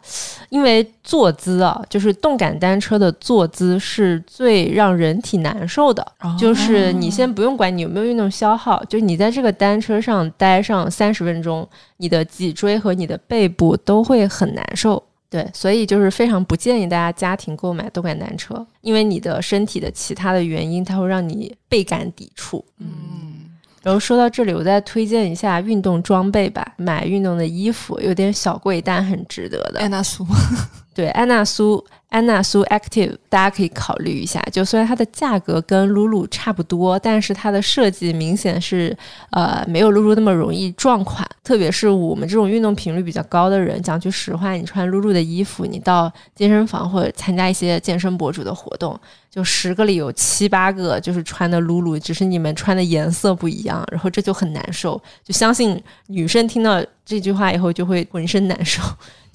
[0.50, 6.06] 因为坐姿啊，就是动感单车的坐姿是最让人体难受的。
[6.38, 15.02] 就是你先不用管你有没有运动消耗，就是你在这个单车上待上三十分钟，你的脊椎和你的背部都会很难受。
[15.30, 22.64] 对，所以就是非常不建议大家家庭购买动感单车，因为你的身体的其他的原因，它会让你倍感抵触。
[22.80, 23.52] 嗯，
[23.84, 29.82] 然后说到这里，我再推荐一下运动装备吧，买运动的衣服有点小贵，但很值得的。
[29.82, 30.26] 安娜苏，
[30.96, 34.42] 对，安娜苏，安娜苏 Active，大家可以考虑一下。
[34.52, 38.96] 就虽然它的价格跟露露差不多，但是它的设计明显是
[39.32, 41.28] 呃没有露露那么容易撞款。
[41.44, 48.98] 特别是我们这种运动频率比较高的人，讲句实话，你穿露露的衣服，你到健身房或者参加一些健身博主的活动，
[49.30, 55.02] 就十个里有七八个就是穿的露露，只是你们穿的颜色不一样，然后这就很难受。
[55.24, 58.82] 就相信女生听到这句话以后就会浑身难受。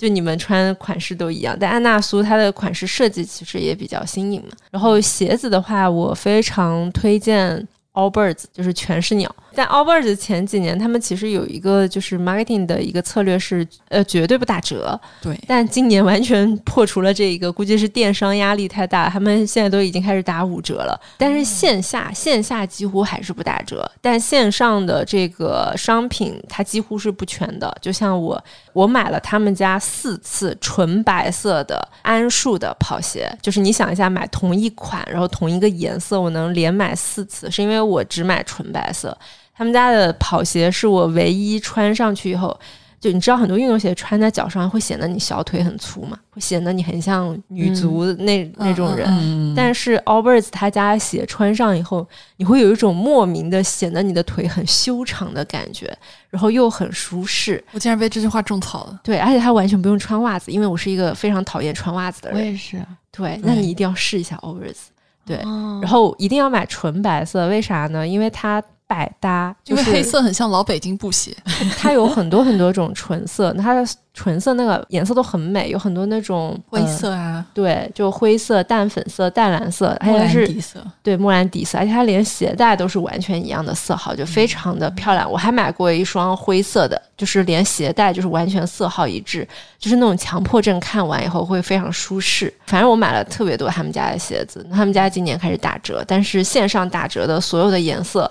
[0.03, 4.49] 就你们穿款式都一样，但安娜苏它的款式设计其实也比较新颖嘛。
[4.73, 9.33] 然后鞋子的话，我非常推荐 Allbirds，就是全是鸟。
[9.55, 14.99] 但 Allbirds 前几年他们其实有一个就是 marketing 的一个策略是，呃，绝对不打折。
[15.21, 20.99] 对，但今年完全破除了这一个，估计是电商压力太大，他们现在都已经开始打五折了。
[21.17, 27.73] 但是线下线下几乎还是不打折，但线上的这个商品它几乎是不全的。
[27.81, 39.17] 就像我，我买了他们家四次纯白色的桉树的跑鞋，就是你想一下，买同一款，然后同一个颜色，我能连买四次，是因为我只买纯白色。
[39.63, 42.59] 他们家的跑鞋是我唯一穿上去以后，
[43.01, 49.07] 就你知道很多运动鞋穿在脚上会显得你小腿很粗嘛，会显得你很像女足那、那种人。
[49.09, 52.05] 嗯，但是 Allbirds 他家的鞋穿上以后，
[52.39, 55.97] 你会有一种莫名的显得你的腿很修长的感觉，
[56.29, 57.63] 然后又很舒适。
[57.71, 58.99] 我竟然被这句话种草了。
[59.05, 62.41] 对，而且它完全不用穿袜子，因为我是一个非常讨厌穿袜子的人。
[62.41, 62.85] 我也是。
[63.13, 64.91] 对，那你一定要试一下 Allbirds。
[65.25, 68.05] 对，哦然后一定要买纯白色，为啥呢？
[68.05, 68.61] 因为它
[68.93, 71.35] 百搭，就是因为黑色很像老北京布鞋，
[71.79, 85.31] 它有很多很多种纯色，它的纯色那个颜色都很美，有很多那种灰呃色啊，对，就灰色、淡粉色、淡蓝色，它是底色，对莫兰迪色，而且它连鞋带都是完全一样的色号，就非常的漂亮。
[85.31, 92.53] 我还买过一双灰色的，就是连鞋带就是完全色号一致，就是那种强迫症，看完以后会非常舒适。
[92.67, 98.31] 反正我买了特别多他们家的鞋子，他们家今年开始打折，但是线上打折的所有的颜色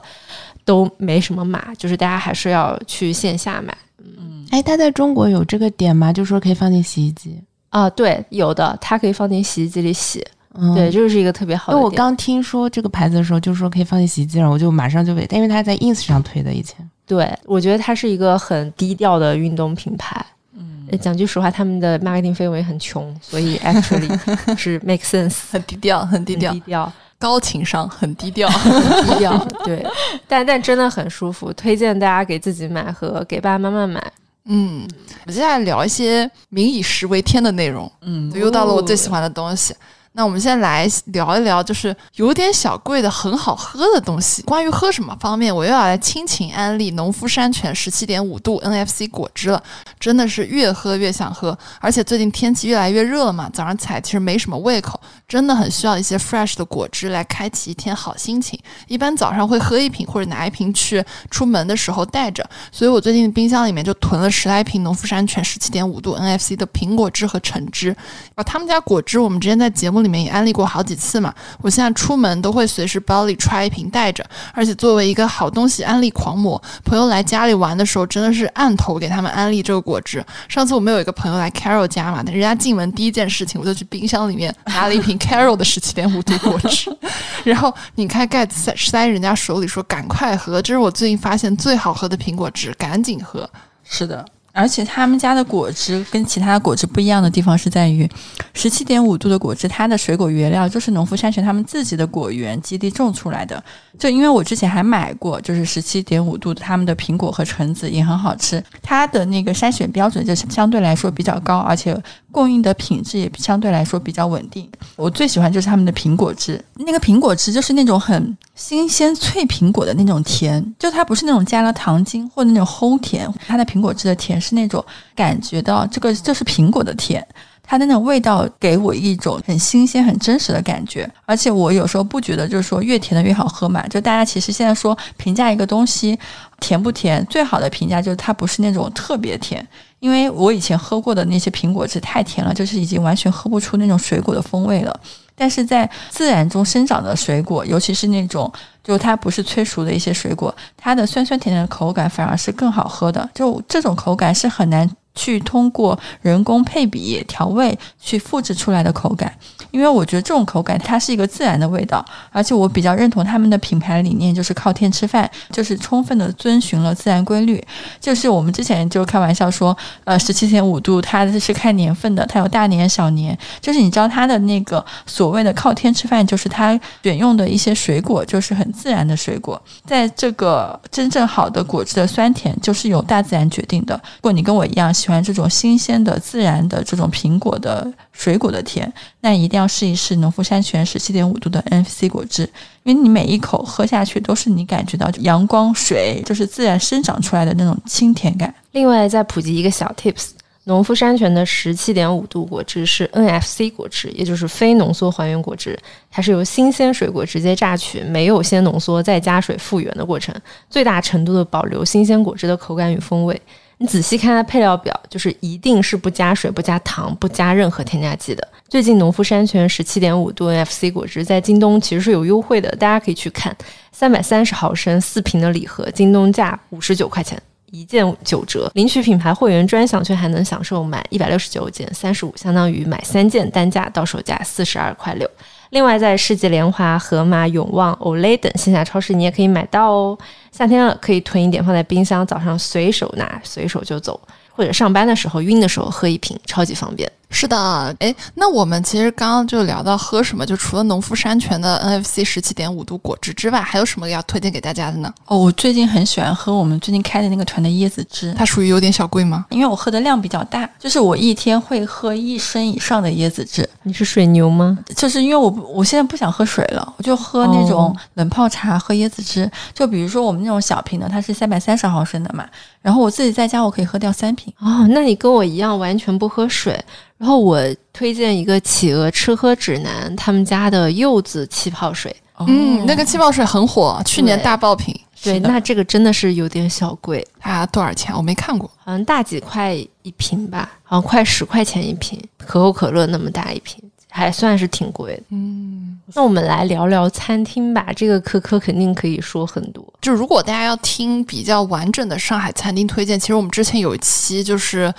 [0.66, 3.76] 都没什么码，就是大家还是要去线下买。
[4.00, 6.12] 嗯哎，它在中国有这个点吗？
[6.12, 7.42] 就说可以放进洗衣机。
[7.70, 10.22] 啊，对，有的，它可以放进洗衣机里洗，
[10.56, 11.90] 嗯，对，这就是一个特别好因为我。
[11.90, 16.76] 刚听说这个牌子的时候，就说可以放进洗衣机，然后我就马上就被，因为它在 ins 上推的以前。
[17.06, 20.26] 对，我觉得它是一个很低调的运动品牌。
[20.54, 24.20] 嗯，讲句实话，他们的 marketing 费用也很穷，所以 actually
[24.58, 28.50] 是 make sense，很低调，很低调很低，调，高情商，很低调。
[28.50, 29.38] 很低调。
[29.64, 29.86] 对，
[30.28, 34.12] 但但真的很舒服，推荐大家给自己买和给爸爸妈妈买。
[34.46, 34.88] 嗯，
[35.22, 39.74] 我们接下来聊一些民以食为天的内容，嗯，又到了我最喜欢的东西。
[40.14, 44.42] 那我们现在来聊一聊，就是有点小贵的很好喝的东西。
[44.42, 49.64] 关于喝什么方面，我又要来亲情安利农夫山泉十七点五度 NFC 果汁了，
[49.98, 51.58] 真的是越喝越想喝。
[51.80, 58.60] 而且最近天气越来越热了嘛，早上起来其实没什么胃口，真的很需要一些 fresh 的果汁来开启一天好心情。
[58.88, 67.96] 一般早上会喝一瓶或者拿一瓶去出门的时候带着，所以我最近冰箱里面就囤了十来瓶农夫山泉十七点五度 NFC 的苹果汁和橙汁。
[68.36, 80.24] 啊，他们家果汁我们之前在节目里面也安利过好几次嘛，我现在出门都会随时包里揣一瓶带着，而且作为一个好东西安利狂魔，朋友来家里玩的时候真的是按头给他们安利这个果汁。
[80.48, 86.96] 上次我们有一个朋友来 Carol 家嘛，人家进门第一件事情我就去冰箱里面拿了一瓶 Carol 的十七点五度果汁，
[87.44, 93.50] 然后拧开盖子塞塞人家手里说赶快喝，这是我最近发现最好喝的苹果汁，赶紧喝。
[93.84, 98.10] 是的，而且他们家的果汁跟其他果汁不一样的地方是在于，
[98.54, 103.64] 十七点五度的果汁，它的水果原料就是农夫山泉他们自己的果园基地种出来的。
[104.00, 111.96] 就因为我之前还买过，就是十七点五度他们的苹果和橙子也很好吃，它的那个筛选标准就是相对来说比较高，而且
[112.32, 114.70] 供应的品质也相对来说比较稳定。
[114.96, 124.41] 我最喜欢就是他们的苹果汁，那个苹果汁就是那种很新鲜脆苹果的那种甜，就它不是那种加了糖精或者那种齁甜，它的苹果汁的甜。
[124.42, 124.84] 是那种
[125.16, 127.26] 感觉到这个就是苹果的甜，
[127.64, 131.10] 它的那种味道给我一种很新鲜、很真实的感觉。
[131.26, 133.88] 而且我有时候不觉得就是说越甜的越好喝嘛。
[133.88, 136.18] 就大家其实现在说评价一个东西
[136.60, 139.66] 甜不甜，最好的评价就是它不是那种特别甜。
[140.00, 145.00] 因为我以前喝过的那些苹果汁太甜了，就是已经完全喝不出那种水果的风味了。
[145.42, 153.28] 但是在自然中生长的水果，尤其是那种就它不是催熟的一些水果，它的酸酸甜甜的口感反而是更好喝的。
[153.34, 154.88] 就这种口感是很难。
[155.14, 159.30] 去通过人工配比调味去复制出来的口感，
[159.72, 167.64] 因为我觉得这种口感它是一个自然的味道，而且我比较认同他们的品牌理念，就是靠天吃饭，就是充分的遵循了自然规律。
[168.00, 183.96] 就是我们之前就开玩笑说，呃，十七点五度它是看年份的，它有大年小年，就是你知道它的那个所谓的靠天吃饭，就是它选用的一些水果就是很自然的水果，在这个真正好的果汁的酸甜就是由大自然决定的。
[183.96, 184.92] 如果你跟我一样。
[185.02, 192.44] 喜欢这种新鲜的、自然的这种苹果的水果的甜，那一定要试一试农夫山泉十七点五度的 NFC 果汁，
[192.84, 198.54] 因为你每一口喝下去都是你感觉到阳光水就是自然生长出来的那种清甜感。
[198.72, 200.30] 另外，再普及一个小 tips：
[200.66, 205.78] 农夫山泉的十七点五度果汁是 NFC 果汁，也就是非浓缩还原果汁，
[206.12, 210.36] 它是由新鲜水果直接榨取，没有先浓缩再加水复原的过程，
[210.70, 213.42] 最大程度的保留新鲜果汁的口感与风味。
[213.82, 218.48] 你仔细看它配料表，就是一定是不加水、不加糖、不加任何添加剂的。
[218.70, 223.58] 最近农夫山泉十七点五度 NFC 果汁在京东其实是有优惠的，大家可以去看，
[223.92, 227.42] 三百三十毫升四瓶的礼盒，京东价五十九块钱，
[227.72, 228.70] 一件九折。
[228.76, 235.28] 领取品牌会员专享券还能享受满一百六十九减三十五，相当于买三件单价到手价四十二块六。
[235.72, 240.18] 另外，在世纪联华、盒马、永旺、Olay 等线下超市，你也可以买到哦。
[240.52, 247.10] 夏天了，可以囤一点放在冰箱，早上随手拿，随手就走，或者上班的时候晕的时候喝一瓶，超级方便。
[247.32, 255.12] 是的，哎，那我们其实刚刚就聊到喝什么，就除了农夫山泉的 NFC 十七点五度果汁之外，还有什么要推荐给大家的呢？
[255.26, 259.46] 哦，我最近很喜欢喝我们最近开的那个团的椰子汁，它属于有点小贵吗？
[259.50, 263.68] 因为我喝的量比较大，就是我一天会喝一升以上的椰子汁。
[263.84, 264.78] 你是水牛吗？
[264.96, 269.50] 就是因为我我现在不想喝水了，我就喝那种冷泡茶，喝椰子汁。
[269.74, 272.46] 就比如说我们那种小瓶的，它是三百三十毫升的嘛，
[272.82, 274.54] 然后我自己在家我可以喝掉三瓶。
[274.60, 276.80] 哦，那你跟我一样完全不喝水。
[277.22, 277.62] 然后我
[277.94, 285.00] 推荐一个企鹅吃喝指南，他们家的柚子气泡水，嗯，那个气泡水很火，去年大爆品。
[285.22, 288.12] 对，那这个真的是有点小贵，它多少钱？
[288.18, 292.20] 我没看过，好像大几块一瓶吧，好像快十块钱一瓶。
[292.40, 293.80] 可口可乐那么大一瓶，
[294.10, 295.24] 还算是挺贵的。
[295.30, 299.86] 嗯，那我们来聊聊餐厅吧，这个科科肯定可以说很多。
[300.02, 304.92] 就如果大家要听比较完整的上海餐厅推荐，其实我们之前有一期就是。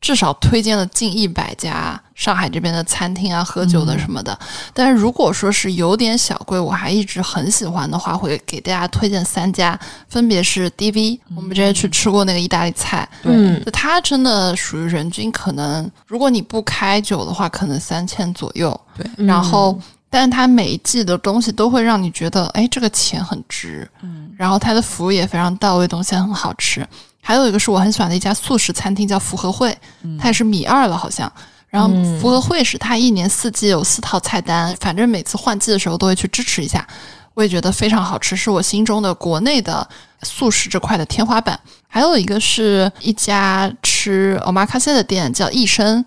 [0.00, 4.38] 至少推荐了近一百家上海这边的餐厅啊，喝酒的什么的。
[4.72, 9.78] 但是如果说是有点小贵，我还一直很喜欢的话，会给大家推荐三家，
[10.08, 11.18] 分别是 DV。
[11.34, 18.78] 我们之前去吃过那个意大利菜，对，它真的属于人均可能，如果你不开酒的话，可能三千左右。
[18.96, 19.76] 对，然后，
[20.08, 23.90] 但是它每一季的东西都会让你觉得，哎，这个钱很值。
[24.02, 26.86] 嗯，然后它的服务也非常到位，东西很好吃。
[27.26, 29.76] 还有一个是我很喜欢的一家素食餐厅，叫福和会，
[30.16, 31.30] 它也是米二了好像。
[31.68, 36.86] 然后福和会是它一年四季有四套菜单，反正每次换季的时候都会去支持一下，
[37.34, 39.86] 我也觉得非常好吃，是我心中的国内的
[40.22, 41.58] 素食这块的天花板。
[41.88, 46.04] 还有一个是一家吃 omakase 的店，叫益生。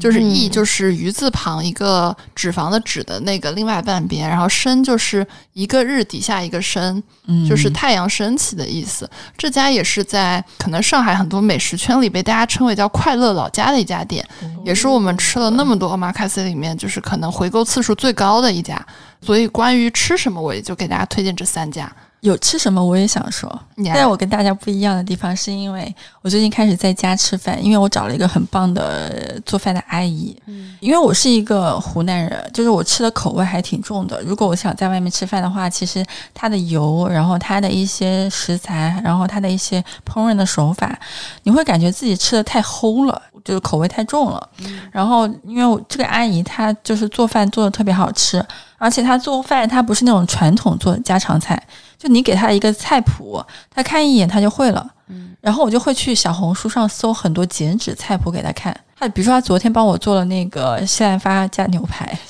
[0.00, 7.02] 就是益，就是鱼字旁一个脂肪的脂的那个另外半边，然后升就是一个日底下一个升，
[7.48, 9.08] 就是太阳升起的意思。
[9.36, 14.26] 这家也是在可能上海很多美食圈里被大家称为叫快乐老家的一家店，
[14.64, 18.84] 也是我们吃了那么多 omakase 里面就是可能回购次数最高的一家。
[19.20, 21.90] 所以关于吃什么，我也就给大家推荐这三家。
[22.22, 23.52] 有吃什么我也想说，
[23.92, 30.36] 但我跟大家不一样的地方是因为我最近开始在家吃饭，因为我找了一个很棒的做饭的阿姨。
[30.46, 34.22] 嗯，因为我是一个湖南人，就是我吃的口味还挺重的。
[34.22, 40.96] 如果我想在外面吃饭的话，其实它的油，然后它的一些食材，然后它的一些烹饪的手法，
[41.42, 44.48] 你会感觉自己吃的太齁了，就是口味太重了。
[44.92, 48.40] 然后，因为我这个阿姨她就是做饭做的特别好吃，
[48.78, 51.60] 而且她做饭她不是那种传统做家常菜，
[52.02, 53.40] 就你给他一个菜谱，
[53.72, 54.84] 他看一眼他就会了。
[55.08, 58.74] 嗯然后我就会去小红书上搜很多减脂菜谱给他看。
[58.96, 62.16] 他比如说他昨天帮我做了那个西兰花加牛排，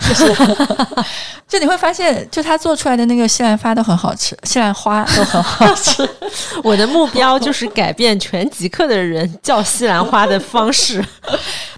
[0.00, 0.34] 就是，
[1.46, 6.08] 就你会发现，就他做出来的那个西兰花都很好吃，西兰花都很好吃。
[6.64, 11.04] 我的目标就是改变全极客的人叫西兰花的方式。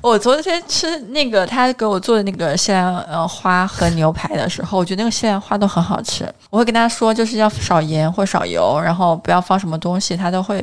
[0.00, 6.32] 我昨天吃那个他给我做的那个西兰呃花和牛排的时候，我觉得那个西兰花都很好吃。
[6.48, 10.62] 我会跟他说，就是要少盐或少油，然后不要放什么东西，他都会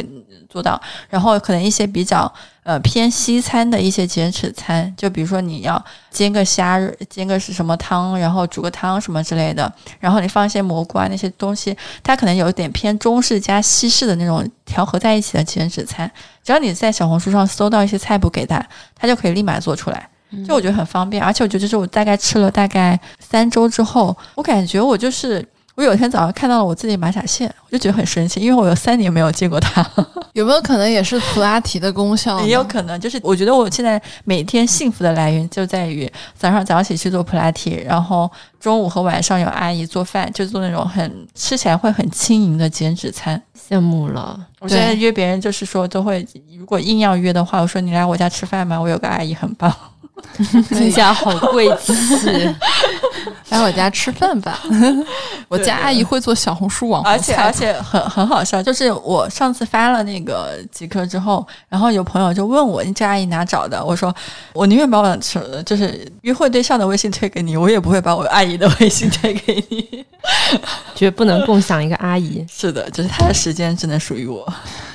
[0.50, 0.80] 做到。
[1.10, 2.32] 然后可能一些比较。
[2.64, 6.80] 呃，偏西餐的一些减脂餐，就比如说你要煎个虾，
[7.10, 16.12] 煎个是什么汤，然后煮个汤什么之类的，然后你放一些蘑菇啊那些东西，它可能有一点偏中式加西式的那种调和在一起的减脂餐。
[16.44, 20.08] 只要你在小红书上搜到一些菜谱给他，他就可以立马做出来，
[20.48, 21.24] 就我觉得很方便。
[21.24, 25.44] 而且我觉得，就是我大概吃了大概三周之后，我感觉我就是。
[25.80, 29.82] 我有一天早上看到了我自己马甲线，我就觉得很神奇，因为我有三年没有见过它。
[30.36, 32.42] 有没有可能也是普拉提的功效？
[32.42, 43.42] 也有可能，就是我觉得我现在每天幸福的来源就在于早上早起去做普拉提，然后中午和晚上有阿姨做饭，就做那种很吃起来会很轻盈的减脂餐。
[43.58, 44.38] 羡慕了！
[44.60, 46.28] 我现在约别人就是说都会，
[46.58, 48.78] 如果硬要约的话，我说你来我家吃饭吗？
[48.78, 49.74] 我有个阿姨很棒。
[50.68, 51.94] 听起来好贵气，
[53.50, 54.60] 来我家吃饭吧。
[55.48, 58.62] 我家阿姨会做小红书网红而且而且很很好笑。
[58.62, 64.14] 就是我上次发了那个极客之后，然后有朋友就问我：“你这阿姨哪找的？”我说
[64.54, 65.18] ：“我宁愿把我
[65.66, 70.06] 就是约会对象的微信推给你，我也不会把我阿姨的微信推给你。
[70.94, 72.46] 绝不能共享一个阿姨。
[72.50, 74.48] 是的，就是她的时间只能属于我。”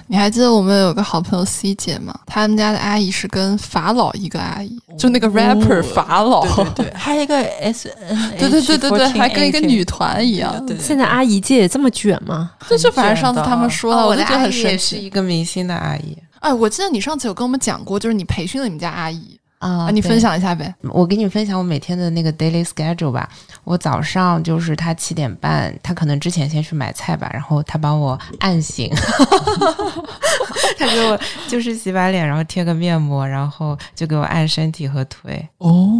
[0.06, 2.14] 你还记得我们有个好朋友 C 姐吗？
[2.26, 6.44] 他们家的阿姨是跟法老一个阿姨，就那个 rapper 法老，
[6.74, 10.54] 对对，还有一个 S N，对对对对对，还跟一个女团一样。
[10.78, 12.52] 现在阿姨界也这么卷吗？
[12.68, 14.96] 就就反正上次他们说了，我就觉得很神奇。
[14.96, 16.16] 是一个明星的阿姨。
[16.40, 19.38] 哎，我记得你上次有跟我们讲过，就是你培训了你们家阿姨。
[19.64, 20.74] 啊，你分享一下呗。
[20.82, 23.26] 我给你分享我每天的那个 daily schedule 吧。
[23.64, 28.92] 我早上就是他七点半，他可能之前先去买菜吧，然后他帮我按醒，
[30.78, 35.48] 他给我就是洗把脸，然后贴个面膜，然后就给我按身体和腿。
[35.56, 35.90] 哦。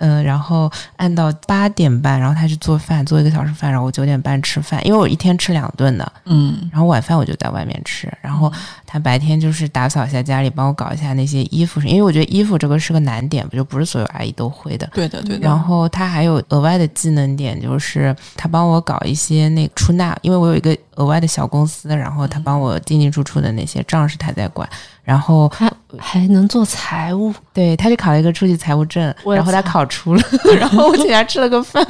[0.00, 8.52] 嗯，然后按到八点半，然后他去做饭，做一个小时饭，然后我九点半吃饭，因为我一天吃两顿的，嗯，然后晚饭我就在外面吃，然后
[8.90, 15.46] 他白天就是打扫一下家里，帮我搞一下那些衣服，因为我觉得衣服这个是个难点，不就不是所有阿姨都会的，对的，对的。
[15.46, 24.66] 然后他还有额外的技能点，就是他帮我搞一些那出纳，因为我有一个额外的小公司，然后他帮我进进出出的那些账是他在管。
[25.04, 29.02] 然后他还能做财务，对，他就考了一个初级财务证，
[29.34, 30.22] 然后他考出了，
[30.58, 31.82] 然后我请他吃了个饭，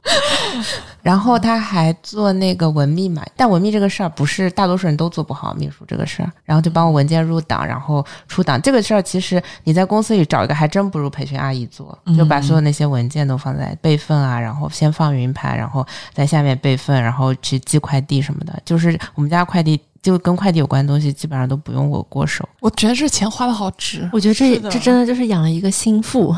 [1.00, 15.84] 然后他还做那个文秘嘛，但文秘这个事儿不是大多数人都做不好，秘书这个事儿，然后就帮我文件入档，然后出档这个事儿，其实你在公司里找一个还真不如培训阿姨做，就把所有那些文件都放在备份啊，然后先放云盘，然后
[16.14, 19.80] 在下面备份，然后去寄快递什么的，就是我们家快递。
[20.02, 22.48] 就跟快递有关的东西，基本上都不用我过手。
[22.60, 24.08] 我觉得这钱花的好值。
[24.12, 26.34] 我觉得这这真的就是养了一个心腹，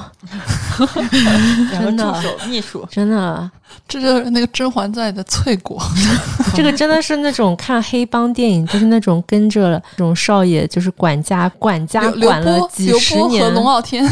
[1.71, 3.51] 真的秘书，真的，
[3.87, 5.81] 这就是那个《甄嬛传》里的翠果。
[6.55, 13.45] 这个真的是那种看黑帮电影，就是那种跟着这种少爷，就是管家，管家管了几十年。
[13.45, 14.05] 和龙傲天。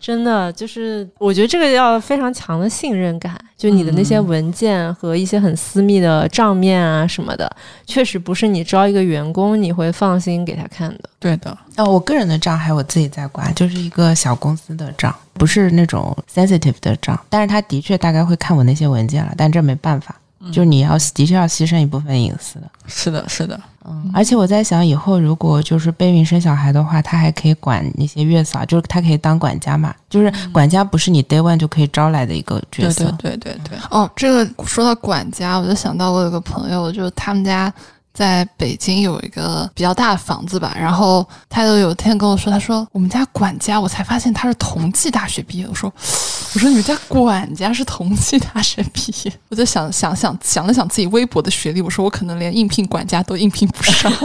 [0.00, 3.38] 真的就是，我觉得这个要非常强的信任感。
[3.56, 7.50] 就你的那些文件和一些很私密的账面啊什么的，
[7.86, 11.10] 确实不是你招一个员工你会放心给他看的。
[11.18, 11.56] 对的。
[11.76, 17.18] 哦，我个人的账还我自己在管，就是一个小公司的账，不是那种 sensitive 的账。
[17.28, 20.14] 但是他的确大概会看我那些文件了，但这没办法。
[20.52, 23.60] 就你要的确要牺牲一部分隐私的，是的，是的，
[23.90, 33.78] 嗯，而且我在想，以后如果就是备孕生小孩的话，他还可以管那些月嫂，就是他可以当管家嘛，就是管家不是你 day one 就可以招来的一个角色，对对对对。
[33.90, 37.72] 哦，这个说到管家，我就想到我有个朋友，就是他们家。
[38.14, 45.64] 在北京有一个比较大的房子吧，然后他就有天跟我说，他说我们家管家，我才发现他是同济大学毕业。
[45.68, 45.92] 我说，
[46.58, 54.12] 我说你们家管家是同济大学毕业，我就想想想想了想自己微薄的学历，我说我可能连应聘管家都应聘不上。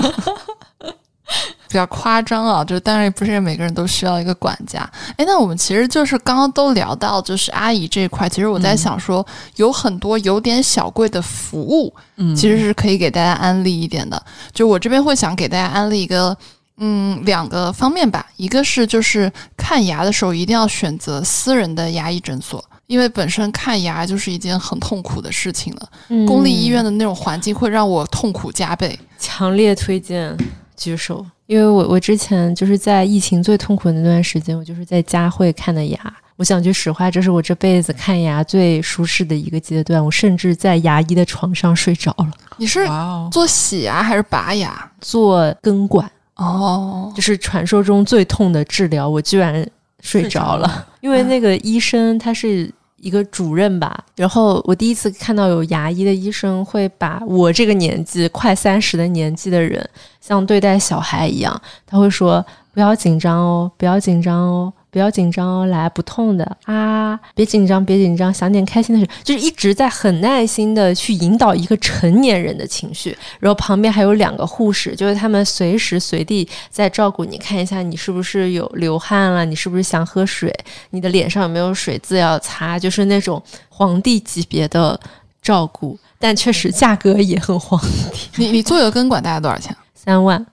[1.68, 4.80] 比较夸张啊，就当然不是每个人都需要一个管家。
[5.16, 8.28] 哎，那我们其实就是刚刚都聊到，就是阿姨这一块。
[8.30, 9.26] 其实我在想说，
[9.56, 14.24] 有很多有点小贵的服务，嗯，其实是可以给大家安利一点的。
[14.52, 16.36] 就我这边会想给大家安利一个，
[16.78, 18.26] 嗯，两个方面吧。
[18.38, 25.90] 一个是就是看牙的时候一定要选择私人的牙医诊所，因为本身看牙就是一件很痛苦的事情了。
[26.28, 30.38] 公立医院的那种环境会让我痛苦加倍，强烈推荐。
[30.76, 36.14] 举手，因为我我之前就是在疫情最痛苦的那段时间，我就是在家会看的牙。
[36.36, 40.04] 我讲句实话，这是我这辈子看牙最舒适的一个阶段。
[40.04, 42.32] 我甚至在牙医的床上睡着了。
[42.58, 42.86] 你是
[43.32, 44.92] 做洗牙还是拔牙？
[45.00, 49.66] 做根管哦，就是传说中最痛的治疗，我居然
[50.02, 50.88] 睡着了。
[51.02, 52.74] 因为那个医生他是。
[53.04, 59.86] 一个主任吧，然后我第一次看到有牙医的医生会把我这个年纪快三十的年纪的人
[60.22, 62.42] 像对待小孩一样，他会说
[62.74, 64.72] 不要紧张哦，不要紧张哦。
[64.94, 67.20] 不要紧张哦，来不痛的啊！
[67.34, 73.18] 别紧张，别紧张，想点开心的事，就是一直在很耐心的去引导一个成年人的情绪。
[73.40, 80.54] 然后旁边还有两个护士，就是他们随时随地在照顾你，看一下你是不是有流汗了，你是不是想喝水，
[80.92, 85.00] 你的脸上有没有水渍要擦，就是那种皇帝级别的
[85.42, 88.30] 照顾，但确实价格也很皇帝。
[88.36, 89.76] 你你做一个根管大概多少钱？
[89.96, 90.46] 三万。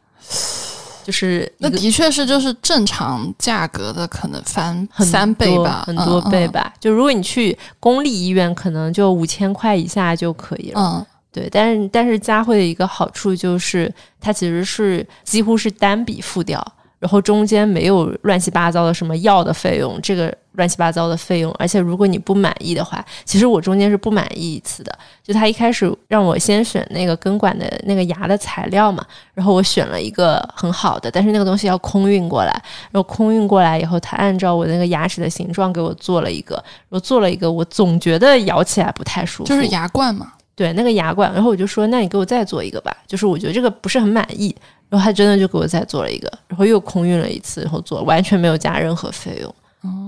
[1.05, 6.73] 就是那的确是就是正常价格的可能翻三倍吧，很多倍吧。
[6.79, 10.81] 就如果你去公立医院，可能就五千块以下就可以了。
[10.81, 11.49] 嗯，对。
[11.51, 16.65] 但是但是佳慧的一个好处就是，它其实是几乎是单笔付掉。
[17.01, 24.97] 然后中间没有乱七八糟的什么药的费用，这个乱七八糟的费用，而且如果你不满意的话，其实我中间是不满意一次的。
[25.23, 32.53] 就他一开始让我先选那个根管的那个牙的材料嘛，然后我选了一个很好的，但是那个东西要空运过来，
[32.91, 44.55] 然后空运过来以后，他按照我那个牙齿的形状给我做了一个，我做了一个，我总觉得咬起来不太舒服，就是牙冠嘛，对，那个牙冠，然后我就说，那你给我再做一个吧，就是我觉得这个不是很满意。
[44.91, 49.55] 然后他真的就给我再做了一个，然后又空运了一次，然后做完全没有加任何费用，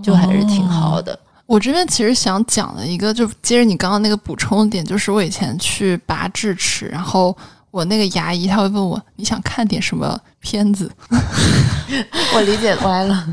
[0.03, 1.19] 就还是挺好的。
[1.47, 7.37] 我这边其实想讲的一个，就接着你刚刚那个补充点，就是我以前去拔智齿，然后
[7.71, 10.91] 我那个牙医他会问我你想看点什么片子，
[12.35, 13.27] 我理解歪了，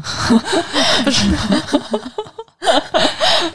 [1.04, 1.28] 不是。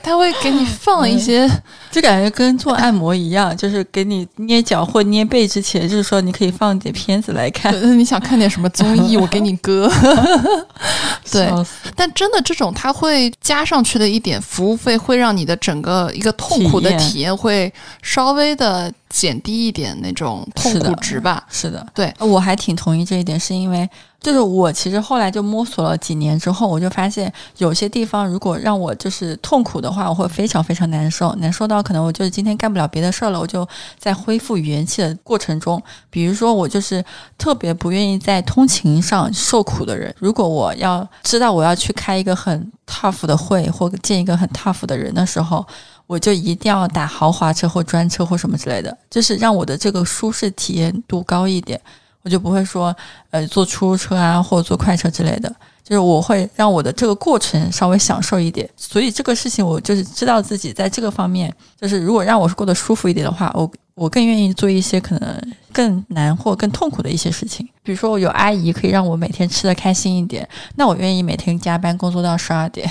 [0.03, 1.49] 他会给你放一些，
[1.91, 7.75] 就感觉跟做按摩一样，就是给你捏脚或捏背之前，就是说你可以放点片子来看。
[7.99, 9.91] 你想看点什么综艺，我给你 搁。
[11.31, 11.51] 对，
[11.97, 17.73] 但真的这种，他会加上去的一点服务费，会让你的整个一个痛苦的体验会
[18.03, 21.45] 稍微的减低一点那种痛苦值吧。
[21.51, 23.89] 是的，对，我还挺同意这一点，是因为。
[24.21, 33.67] 就是我其实后来就摸索了几年之后，我就发现有些地方如果让我就是痛苦苦的话，我会非常非常难受，难受到可能我就是今天干不了别的事儿了，我就
[33.99, 37.05] 在恢复元气的过程中，比如说我就是
[37.37, 45.67] 特别不愿意在通勤上受苦的人，如果我要知道我要去开一个很 tough 的会或见一个很 tough 的人的时候，
[46.07, 51.81] 我就一定要打豪华车或专车或什么之类的，就是让我的这个舒适体验度高一点。
[52.23, 52.97] 我就不会说，
[53.31, 55.55] 呃，坐出租车啊，或坐快车之类的，
[55.85, 58.69] 就是我会让我的这个过程稍微享受一点。
[58.77, 67.69] 所以这个事情，我就是知道自己在这个方面，就是如果让我过得舒服一点的话，我我更愿意做一些可能更难或更痛苦的一些事情。
[67.83, 72.91] 比如说，我有阿姨可以让我每天吃的开心一点，那我愿意每天加班工作到十二点。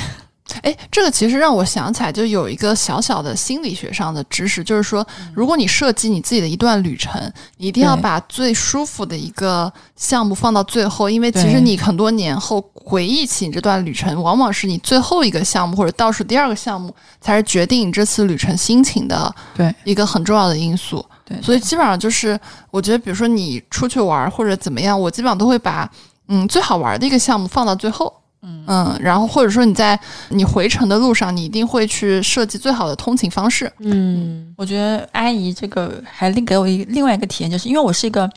[0.61, 7.19] 哎，这个其实让我想起来，就有一个小小的心理学上的知识，就是说，如果你设计你自己的一段旅程，
[7.57, 21.03] 你一定要把最舒服的一个项目放到最后，因为其实你很多年后回忆起你这段旅程，往往是你最后一个项目或者倒数第二个项目，才是决定你这次旅程心情的对一个很重要的因素。
[21.25, 22.37] 对，所以基本上就是，
[22.69, 25.89] 我觉得，比如说你出去玩或者怎么样，我基本上都会把
[26.27, 28.13] 嗯最好玩的一个项目放到最后。
[28.45, 29.97] 嗯然后或者说你在
[30.29, 33.71] 你回程的路上，你一定会去设计最好的通勤方式。
[33.79, 38.29] 嗯，我觉得阿姨这个还另给我一另外一个体验，就是因为我是一个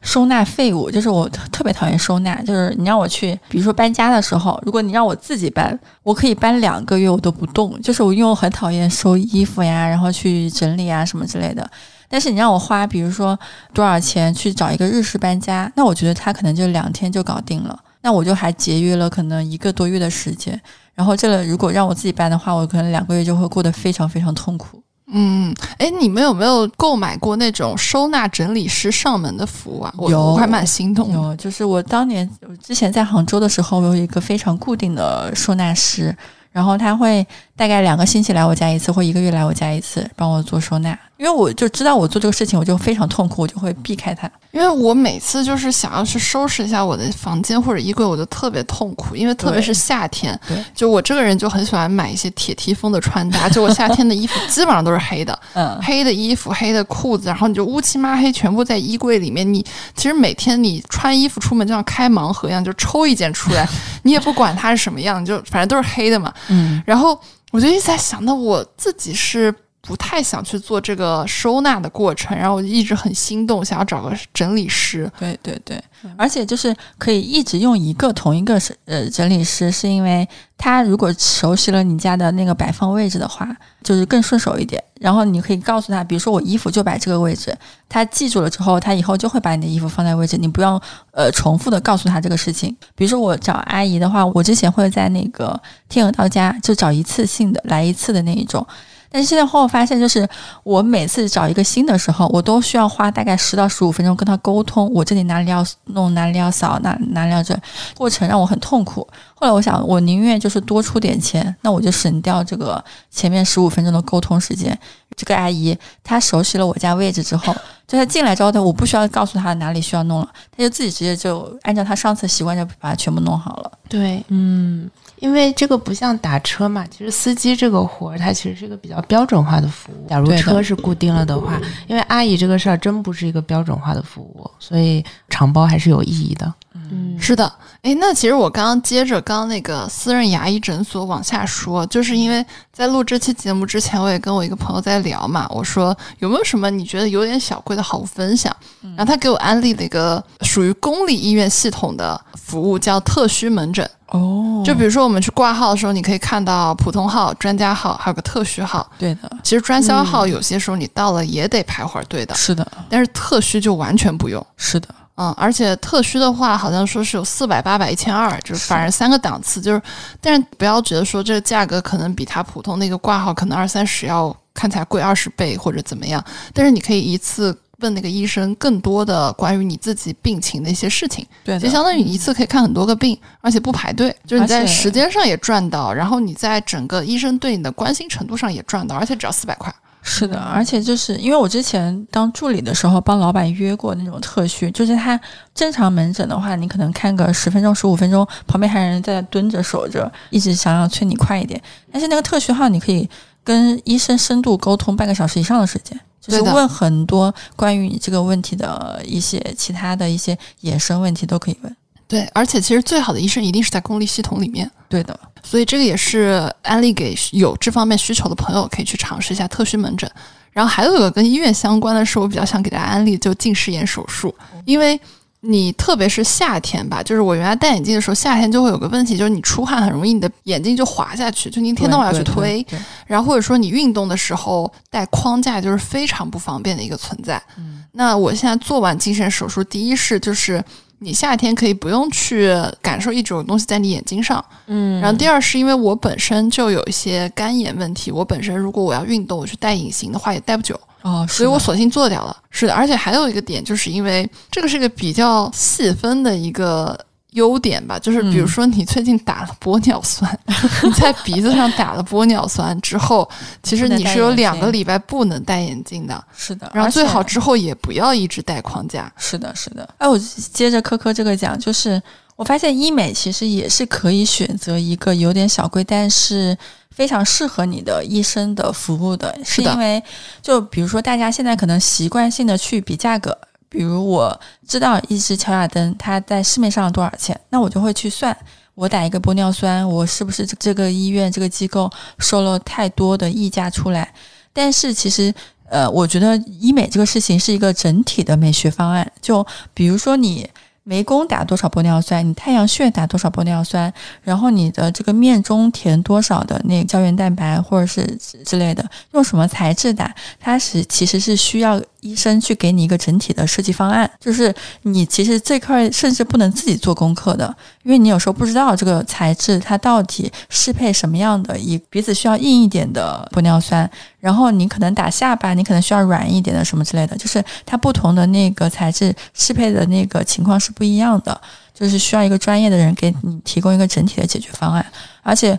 [0.00, 2.34] 收纳废物，就是我特别讨厌收纳。
[2.42, 7.80] 就是你让我去，比如说搬家的时候，如果你让我自己搬，我可以搬两个月我都不动。
[7.80, 11.68] 就是我因为我很讨厌收衣服呀，然后去整理啊什么之类的。
[12.08, 13.38] 但是你让我花，比如说
[13.72, 17.78] 多少钱去找一个日式搬家，那我觉得他可能就两天就搞定了。
[18.02, 20.60] 那我就还节约了可能一个多月的时间，
[20.94, 24.82] 然后这个如果让我自己搬的话，我可能两个月就会过得非常非常痛苦。
[25.14, 29.94] 嗯，哎，你们有没有购买过那种收纳整理师上门的服务啊？
[29.98, 31.14] 我有我还蛮心动的。
[31.14, 32.28] 有，就是我当年
[32.62, 36.16] 之前在杭州的时候，我有一个非常固定的收纳师，
[36.50, 37.26] 然后他会
[37.56, 40.98] 大概两个星期来我家一次，或一个月来我家一次，帮我做收纳。
[41.18, 44.28] 因为我就知道我做这个事情，我就非常痛苦，我就会避开它。
[44.50, 59.42] 因为我每次就是想要去收拾一下我的房间或者衣柜，我就特别痛苦，因为特别是夏天，对就我这个人就很喜欢买一些铁蹄风的穿搭， 就我夏天的衣服基本上都是黑的，嗯，黑的衣服、黑的裤子，然后你就乌漆嘛黑全部在衣柜里面。
[59.54, 63.64] 你其实每天你穿衣服出门就像开盲盒一样，就抽一件出来，
[64.02, 66.32] 你也不管它是什么样，就反正都是黑的嘛。
[66.48, 67.18] 嗯，然后
[67.52, 75.10] 我就一直在想，那我自己是不太想去做这个收纳的过程，然后我就一直很心动，想要找个整理师。
[75.18, 75.82] 对对对，
[76.16, 80.26] 而且就是可以一直用一个同一个是呃整理师，是因为
[80.56, 83.46] 他如果熟悉了你家的那个摆放位置的话，
[83.84, 84.82] 就是更顺手一点。
[85.02, 87.52] 然后你可以告诉他，比如说我衣服就摆这个位置，
[87.88, 90.80] 他记住了之后，他以后就会把你的衣服放在位置，你不要
[91.10, 92.74] 呃重复的告诉他这个事情。
[92.94, 98.64] 比如说我找阿姨的话，我之前会在那个天鹅到家就找一次性的来一次的那一种。
[99.12, 100.26] 但是现在后来发现，就是
[100.64, 107.54] 我每次找一个新的时候，我都需要花大概十到十五分钟跟他沟通，我这里哪里要弄，哪里要扫，哪哪里要这，
[107.94, 109.06] 过程让我很痛苦。
[109.34, 114.76] 后来我想，我宁愿就是多出点钱，那我就省掉这个前面十五分钟的沟通时间。
[115.14, 117.54] 这个阿姨她熟悉了我家位置之后，
[117.86, 123.70] 就她进来之后，她我不需要告诉她哪里需要弄了，她就自己直接就按照她上次习惯就把它全部弄好了。
[123.90, 124.90] 对，嗯，
[125.22, 130.08] 因为这个不像打车嘛，其实司机这个活儿，它其实是一个比较标准化的服务。
[130.08, 136.52] 假如车是固定了的话，因为阿姨这个事儿真不是一个标准化的服务，所以长包还是有意义的。
[136.74, 137.50] 嗯是的，
[137.82, 148.54] 诶，那其实我刚刚接着刚刚那个私人牙医诊所往下说，就是因为在录这期节目之前，我也跟我一个朋友在聊嘛，我说有没有什么你觉得有点小贵的好物分享？
[148.96, 153.88] 然后他给我安利了一个属于公立医院系统的服务，叫特需门诊。
[154.12, 154.62] 哦。
[154.64, 158.88] 就比如说我们去挂号的时候，你可以看到普通号、专家号，还有个特需号。
[158.98, 164.44] 对的，其实专销号有些时候你到了也得排会儿队的，是的，但是特需就完全不用。
[164.56, 169.82] 是的，嗯，而且特需的话，好像说是有四百、八百、一千二，就是反正三个档次，就是，
[170.20, 176.22] 但是不要觉得说这个价格可能比它普通那个挂号可能二三十要看起来贵二十倍或者怎么样，
[176.54, 181.68] 但是你可以一次问那个医生更多的关于你自己病情的一些事情，对就。
[181.68, 189.74] 相当于你一次可以看很多个病，而且不排队，就是你在时间上也赚到，然后你在整个医生对你的关心程度上也赚到，而且只要四百块。
[190.04, 195.18] 是的，而且就是因为我之前当助理的时候，帮老板约过那种特需，就是他
[195.54, 201.62] 正常门诊的话，你可能看个十分钟、十五分钟，旁边还有人在蹲着守着，一直想要催你快一点。
[201.92, 203.08] 但是那个特需号，你可以
[203.44, 211.76] 跟医生深度沟通半个小时以上的时间，就是问很多关于你这个问题的一些其他的一些衍生问题都可以问。
[212.06, 214.70] 对，而且其实最好的医生一定是在公立系统里面。
[214.88, 220.10] 对的，所以这个也是安利给有这方面需求的朋友可以去尝试一下特需门诊。
[220.50, 224.34] 然后还有一个跟医院相关的是，我比较想给大家安利，就近视眼手术，
[224.66, 225.00] 因为
[225.44, 232.64] 你特别是夏天吧，就是我原来戴眼镜的时候，夏天就会有个问题，就是你出汗很容易你的眼睛就滑下去，就你一天到晚要去推，，
[233.06, 237.42] 然后或者说你运动的时候戴框架就是非常不方便的一个存在。
[237.58, 240.64] 嗯那我现在做完近视手术，第一是就是
[241.02, 252.36] 你夏天可以不用去感受一种东西在你眼睛上，嗯然后第二是因为我本身就有一些干眼问题，我本身如果我要运动，我去戴隐形的话也戴不久，哦，所以我索性做掉了。
[252.50, 256.98] 是的，而且还有一个点，就是因为这个是一个比较细分的一个。
[257.32, 260.38] 优点吧，就是比如嗯说你最近打了玻尿酸，
[260.84, 263.28] 你在鼻子上打了玻尿酸之后，
[263.62, 269.10] 其实你是有两个礼拜不能戴眼镜的，是的，然后最好之后也不要一直戴框架。
[269.16, 269.88] 是的，是的。
[269.98, 272.00] 哎，我接着科科这个讲，就是
[272.36, 276.56] 我发现医美其实也是可以选择一个有点小贵，但是
[276.90, 280.02] 非常适合你的医生的服务的，是的因为
[280.42, 283.36] 就比如说大家现在可能习惯性的去比价格。
[283.72, 288.36] 比如我知道一支乔雅登它在市面上多少钱，那我就会去算，
[288.74, 294.12] 我打一个玻尿酸，我是不是这个医院这个机构收了太多的溢价出来？
[294.52, 295.32] 但是其实
[295.70, 299.10] 呃，我觉得医美这个事情是一个整体的美学方案。
[299.22, 300.46] 就比如说你
[300.84, 308.04] 眉弓打多少玻尿酸，你太阳穴打多少玻尿酸，然后你的这个面中填多少的那个胶原蛋白或者是
[308.44, 317.52] 之类的，用什么材质打，它是其实是需要医生去给你一个整体的设计方案，就是你其实这块甚至不能自己做功课的，
[317.84, 323.88] 因为你有时候不知道这个材质它到底适配什么样的，以鼻子需要硬一点的玻尿酸，
[324.20, 331.40] 然后你可能打下巴，你可能需要软一点的什么之类的，就是它不同的那个材质适配的那个情况是不一样的，
[331.72, 334.84] 就是需要一个专业的人给你提供一个整体的解决方案，
[335.22, 335.58] 而且。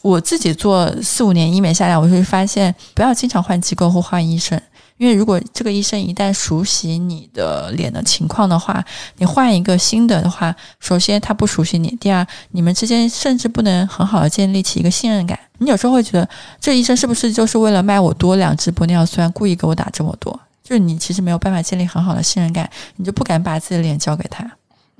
[0.00, 4.58] 我自己做四五年医美下来，我会发现不要经常换机构或换医生，
[5.02, 8.80] 因为如果这个医生一旦熟悉你的脸的情况的话，
[9.16, 15.36] 你换一个新的的话，首先他不熟悉你，第二你们之间甚至不能很好的建立起一个信任感。
[15.58, 16.28] 你有时候会觉得
[16.60, 20.38] 这医生是不是就是为了卖我多两支玻尿酸，故意给我打这么多？
[20.62, 24.48] 就是你其实没有办法建立很好的信任感，你就不敢把自己的脸交给他。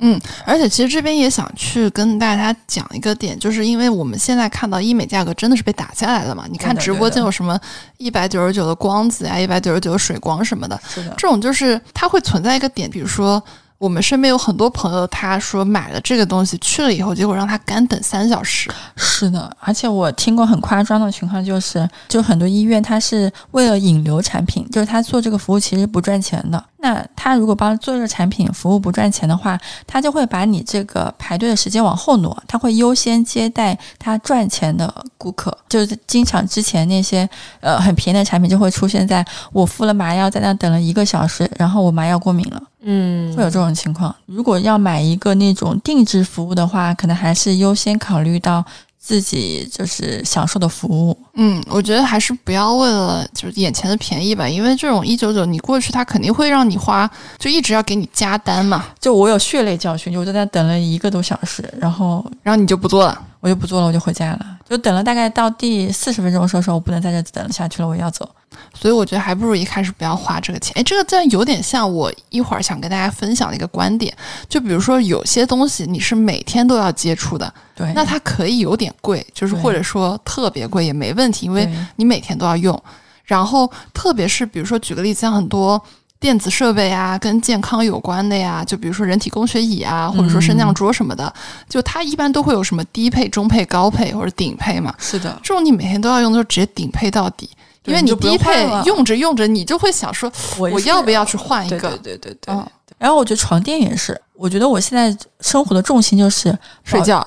[0.03, 6.45] 嗯，而且其实这边也想去跟大家讲一个点，就是因为我们现在看到医美价格真的是被打下来了嘛？
[6.51, 7.59] 你看直播间有什么
[7.99, 10.79] 一百九十九的光子呀，一百九十九的水光什么的，
[11.17, 13.43] 这种就是它会存在一个点，比如说。
[13.83, 18.71] 我们身边有很多朋友，他说买了这个东西去了以后，结果让他干等三小时。
[18.95, 26.65] 是的，而且我听过很夸张的情况，就是就很多医院他是为了引流产品，就是他做这个服务其实不赚钱的。
[26.79, 35.53] 那他如果帮做这个产品服务不赚钱的话，他就会把你这个排队的时间往后挪，他会优先接待他赚钱的顾客。
[35.69, 37.29] 就是经常之前那些
[37.59, 42.63] 呃很便宜的产品就会出现在我敷了麻药在那等了一个小时，然后我麻药过敏了。
[42.83, 44.15] 嗯，会有这种情况。
[44.27, 48.65] 如果要买一个那种定制服务的话，可能还是优先考虑到
[48.99, 51.17] 自己就是享受的服务。
[51.35, 58.85] 嗯，我觉得还是不要为了就是眼前的便宜吧，因为这种一九九你过去，他肯定会让你花，就一直要给你加单嘛。
[59.01, 64.47] 就我有血泪教训，就我在那等了一个多小时，然后然后你就不做了，我就不做了，我就回家了。
[64.73, 68.29] 就等了大概到第四十分钟的时候，我不能在这等下去了，我要走。
[68.75, 70.73] 所以我觉得还不如一开始不要花这个钱。
[70.77, 74.15] 哎，这个这有点像我一会儿想跟大家分享的一个观点。
[74.49, 82.83] 就比如说有些东西你是每天都要接触的，对，那它可以有点贵，就是或者说特别贵也没问题，因为你每天都要用。
[83.25, 85.83] 然后特别是比如说举个例子，像很多
[86.23, 91.31] 电子设备啊，跟健康有关的呀，就比如说人体工学椅啊，或者说升降桌什么的，
[91.69, 94.95] 就它一般都会有什么低配、中配、高配或者顶配嘛。
[94.99, 97.51] 是的，这种你每天都要用的时候，直接顶配到底。
[97.87, 101.91] 因为你低配用着用着，你就会想说，我要不要去换一个？
[101.99, 102.55] 对对对对。
[103.03, 107.27] 然后我觉得床垫也是，我觉得我现在生活的重心就是睡觉。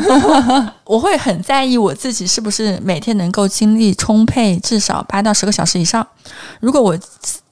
[0.86, 6.04] 我会很在意我自己是不是每天能够精力充沛，至少八到十个小时以上。
[6.58, 6.98] 如果我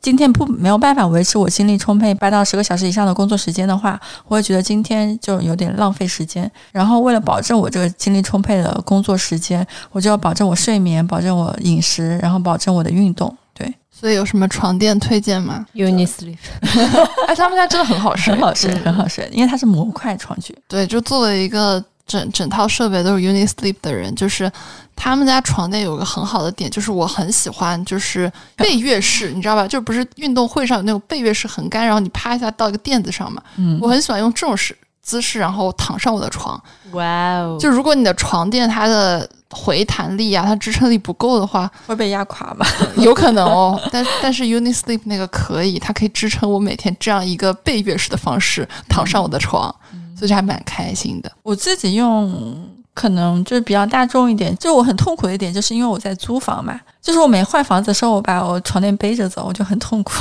[0.01, 6.51] 今天不没有办法维持我精力充沛八到十个小时以上的工作时间的话，我会觉得今天就有点浪费时间。
[6.73, 13.37] 然后为了保证我这个精力充沛的工作时间，我就要保证我睡眠，保证我饮食，然后保证我的运动。
[14.03, 14.09] 对。
[14.09, 16.37] 所以有什么床垫推荐吗？Unisleep，
[17.29, 20.53] 哎，他们家真的很好睡，很好睡，很好睡，因为它是模块床具。
[20.67, 24.51] 对，就作为一个整整套设备都是 Unisleep 的人，就是
[24.97, 29.67] 他们家床垫有个很好的点，就是我很喜欢，就是背越式，你知道吧？
[29.69, 33.41] 就不是运动会上有那种背越式横杆，然后你趴一下到一个垫子上嘛。
[33.57, 36.63] 嗯，我很喜欢用这种式姿势，然后躺上我的床。
[36.93, 37.59] 哇哦！
[37.61, 39.29] 就如果你的床垫它的。
[39.55, 42.67] 回弹力啊，它支撑力不够的话，会被压垮吧？
[42.97, 43.79] 有可能哦。
[43.93, 49.65] 但但是 Unisleep 那个可以，它可以支撑我每天这样一个背月式的方式躺上我的床，
[50.17, 51.31] 所以就还蛮开心的。
[51.43, 60.15] 我自己用可能就是比较大众一点，就我很痛苦的一点，就是因为我在租房嘛，就是我每换房子的时候，我把我床垫背着走，我就很痛苦。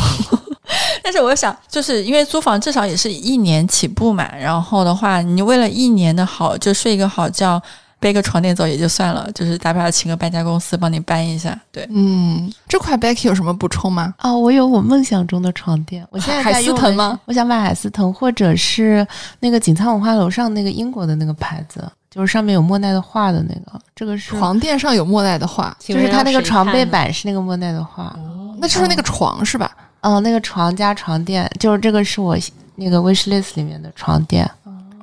[1.04, 7.62] 但是我想，就是因为租房至少也是一年起步嘛，然后的话，你为了一年的好，就睡一个好觉。
[8.02, 11.56] 背个床垫走也就算了，就是大不了请个搬家公司帮你搬一下。
[11.72, 14.12] 对，嗯，这块 Becky 有什么补充吗？
[14.24, 17.20] 哦，我有我梦想中的床垫，我现在海思腾吗？
[17.26, 19.06] 我想买海思腾，或者是
[19.40, 23.80] 那个锦仓文化楼上那个英国的那个牌子，就是上面有莫奈的画的那个。
[23.96, 28.06] 这个是床垫上有莫奈的画，就是它那个床背板是那个莫奈的画。
[28.06, 29.70] 哦，那就是那个床是吧？
[29.78, 29.86] 嗯，
[30.22, 32.38] 那个床加床垫，就是这个是我
[32.76, 34.50] 那个 wish list 里面的床垫。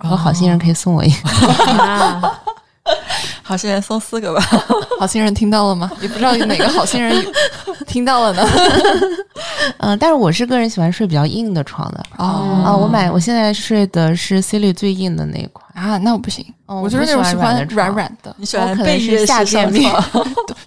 [0.01, 2.39] 然后好心人可以送我一个。
[3.43, 4.43] 好心人送四个吧，
[5.01, 5.91] 好心人听到了吗？
[6.01, 7.24] 也不知道有哪个好心人
[7.86, 8.47] 听到了呢。
[9.78, 12.05] 嗯， 但是我是个人喜欢睡比较硬的床的。
[12.18, 18.34] 哦，啊，我买我现在睡的是 C 里最硬的那一款啊，那我不行，我就是那种喜欢软软的。
[18.39, 20.05] 你喜欢背月式上床？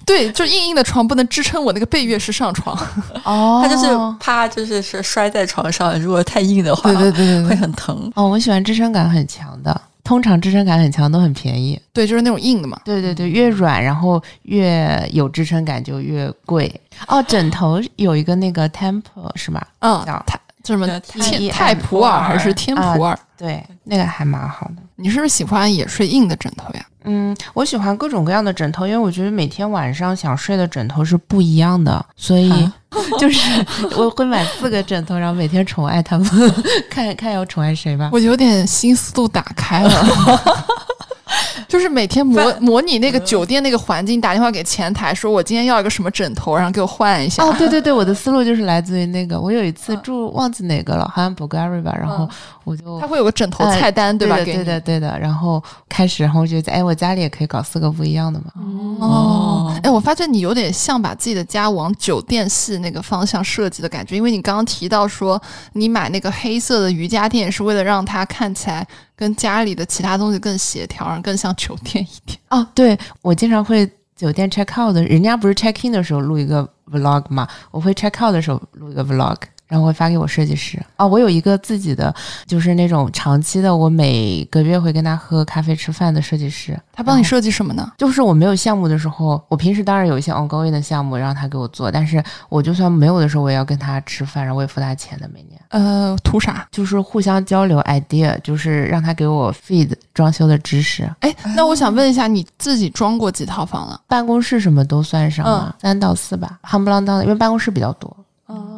[0.05, 2.75] 对，就硬硬的床不能支撑我那个背月式上床。
[3.23, 3.87] 哦，它就是
[4.19, 8.11] 啪，就是是摔在床上，如果太硬的话，对对对对，会很疼。
[8.15, 9.79] 哦，我喜欢支撑感很强的。
[10.03, 11.79] 通常支撑感很强，都很便宜。
[11.93, 12.79] 对，就是那种硬的嘛。
[12.83, 16.73] 对对对，越软然后越有支撑感就越贵。
[17.07, 19.65] 哦，枕头有一个那个 Temple 是吗？
[19.79, 20.99] 嗯，叫泰叫什么？
[21.01, 23.17] 天泰普洱还是天普尔？
[23.37, 24.75] 对，那个还蛮好的。
[24.95, 26.85] 你是不是喜欢也睡硬的枕头呀？
[27.03, 32.51] 嗯，我喜欢各种各样的枕头，因为我觉得每天晚上想睡的枕头是不一样的，所以
[33.19, 33.65] 就是
[33.97, 36.27] 我会买四个枕头，然后每天宠爱他们，
[36.89, 38.09] 看看要宠爱谁吧。
[38.11, 39.91] 我有点心思都打开了。
[41.67, 47.43] 就是每天模模拟那个酒店那个环境，打电话给前台说，我今天要一个什么枕头，然后给我换一下。
[47.43, 52.27] 哦，对对对，我的思路就是来自于那个，我有一次住忘记哪个了，好像 Bulgari 吧，然后
[52.63, 54.35] 我就他会有个枕头菜单，对吧？
[54.43, 55.17] 对的对的。
[55.19, 58.51] 然后开始，然后我觉得，哎，我家里也可以搞四个不一样的嘛。
[58.99, 65.41] 哦，哎，我发现你有点像把自己的家往酒店系那个方向设计的感觉，因为你刚刚提到说，
[65.73, 68.85] 你买那个黑色的瑜伽垫是为了让它看起来。
[69.21, 72.67] 跟家里的其他东西更协调，更像酒店一点哦。
[72.73, 79.37] 对我经常会酒店 check out 的，人家不是 check in 的时候录一个 vlog 嘛，我会 check out 的时候录一个 vlog。
[79.71, 82.13] 然后会发给我设计师哦，我有一个自己的，
[82.45, 86.77] 就是那种长期的，我每个月会跟他喝咖啡吃饭的设计师。
[86.91, 87.89] 他帮你设计什么呢？
[87.97, 95.57] 就是我没有项目的时候，我平时当然有一些 ongoing 的项目让他给我做，但是我就算没有的时候，我也要跟他吃饭，然后我也付他钱的每年。
[95.69, 96.67] 呃，图啥？
[96.69, 101.09] 就是互相交流 idea，就是让他给我 feed 装修的知识。
[101.21, 104.01] 哎，那我想问一下，你自己装过几套房了？
[104.05, 105.73] 办公室什么都算上吗？
[105.79, 108.13] 三到四吧，夯不啷当的，因为办公室比较多。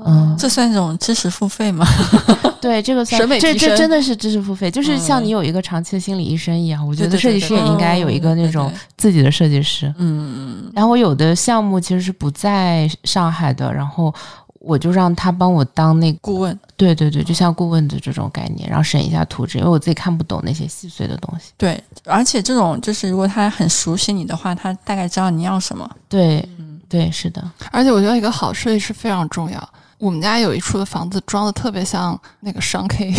[0.06, 1.86] 嗯，这算一种知识付费吗？
[2.60, 9.94] 对，这个审美这这真的是知识付费，就是像你有一个长期的心理医生一样，我觉得设计师也应该有一个那种自己的设计师。
[9.98, 10.72] 嗯嗯。
[10.74, 14.14] 然后有的项目其实是不在上海的，然后
[14.60, 16.58] 我就让他帮我当那顾问。
[16.78, 21.52] 对对对，就像顾问的这种概念，然后审一下图纸，因为我自己看不懂那些细碎的东西。
[21.58, 25.90] 对，而且这种就是如果他很熟悉你的话，他大概知道你要什么。
[26.08, 26.48] 对，
[26.94, 27.44] 对，是的。
[27.72, 29.70] 而且我觉得一个好设计师非常重要。
[30.04, 33.14] 我们家有一处的房子装的特别像那个商 K，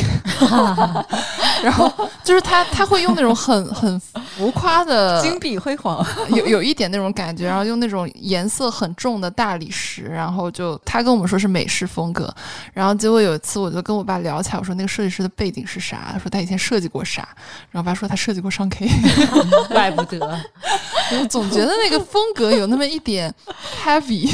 [1.64, 1.90] 然后
[2.22, 12.30] 就是他他会用那种很很浮夸的 金碧辉煌，有有一点那种感觉，然后用那种颜色很重的大理石，然后就他跟我们说是美式风格，
[12.74, 16.10] 然后结果有一次我就跟我爸聊起来，我说那个设计师的背景是啥？
[16.12, 17.26] 他说他以前设计过啥？
[17.70, 18.86] 然后我爸说他设计过商 K，
[19.72, 20.20] 怪不得，
[21.18, 23.34] 我总觉得那个风格有那么一点
[23.82, 24.30] heavy。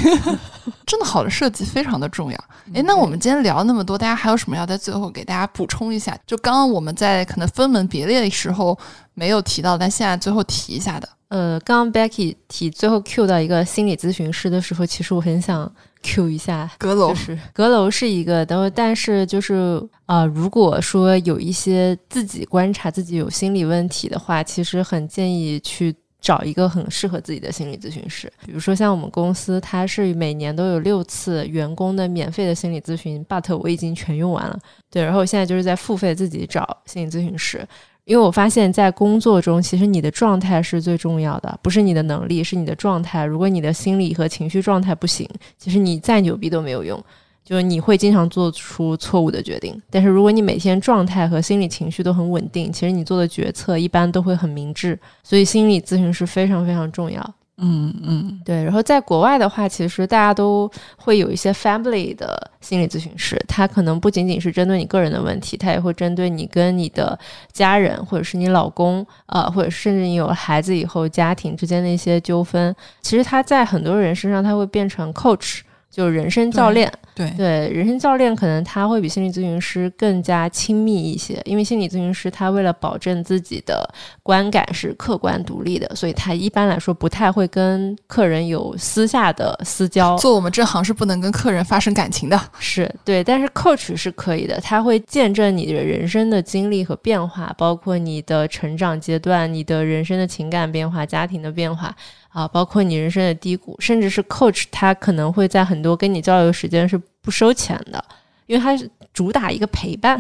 [0.87, 2.40] 真的好的设计非常的重要。
[2.75, 6.19] 哎，那我们今天聊那么多，大家还有什么要在最后给大家补充一下？
[6.27, 8.79] 就刚刚我们在可能分门别类的时候
[9.15, 11.09] 没有提到，但现在最后提一下的。
[11.29, 15.73] 呃，刚刚 Becky 提最后 Q 到一个心理咨询师的时候，其实我很想
[16.03, 25.95] Q 一下阁楼，就是阁楼是一个，但但是就是啊，如果说有一些自己观察自己有心理问题的话，其实很建议去。
[26.21, 34.59] 找一个很适合自己的心理咨询师，比如说像我们公司，它是每年都有六次员工的免费的心理咨询，but 我已经全用完了。
[34.91, 37.67] 对，然后我现在就是在付费自己找心理咨询师，
[38.05, 43.25] 因为我发现，在工作中，其实你的状态是最重要的，不是你的能力，是你的状态。
[43.25, 47.03] 如果你的心理和情绪状态不行，其实你再牛逼都没有用。
[47.45, 54.97] 就是你会经常做出错误的决定，但是如果你每天状态和心理情绪都很稳定，其实你做的决策一般都会很明智。
[55.25, 57.35] 所以心理咨询师非常非常重要。
[57.63, 58.63] 嗯嗯，对。
[58.63, 67.19] 然后在国外的话，其实大家都会有一些 family 的心理咨询师，他可能不仅仅是针对你个人的问题，他也会针对你跟你的
[67.53, 72.75] 家人，或者是你老公，呃，或者甚至你有了孩子以后家庭之间的一些纠纷。
[73.03, 75.61] 其实他在很多人身上，他会变成 coach。
[75.91, 90.17] 就是人生教练，对对，人生教练可能他会比心理咨询师更加亲密一些，因为心理咨询师他为了保证自己的观感是客观独立的，所以他一般来说不太会跟客人有私下的私交。
[90.19, 101.93] 做我们这行是不能跟客人发生感情的，是对，但是 coach 是可以的，他会见证你的人生的经历和变化，包括你的成长阶段、你的人生的情感变化、家庭的变化。
[102.31, 108.03] 啊，包括你人生的低谷，甚至是 coach，他可能会在很多跟你交流时间是不收钱的，
[108.51, 110.19] 因为他是主打一个陪伴。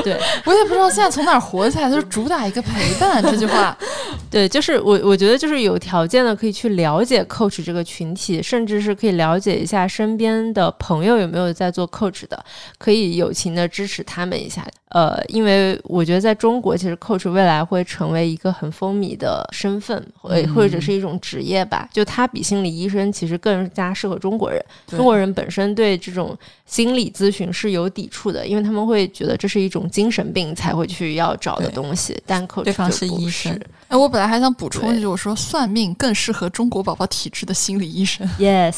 [0.04, 0.16] 对，
[0.46, 3.76] 我也不知道现在从哪儿活起来，就是主打一个陪伴这句话，
[4.30, 12.46] 对，就是我我觉得就是有条件的可以去了解 coach 这个群体，甚至是可以了解一下身边的朋友有没有在做 coach 的，
[12.78, 14.64] 可以友情的支持他们一下。
[14.90, 21.90] 呃，因为我觉得在中国，其实 coach 未来会成为一个很风靡的身份，或或者是一种职业吧。
[21.92, 24.64] 就他比心理医生其实更加适合中国人。
[24.88, 26.35] 中国人本身对这种
[26.66, 32.16] 心理咨询是有抵触的，因为他们会觉得这是一种精神病才会去要找的东西。
[32.26, 33.60] 但 coach 对方是医生。
[33.88, 38.28] 哎，我本来还想补充一句，我说算命更适合中国宝宝体质的心理医生。
[38.40, 38.76] Yes，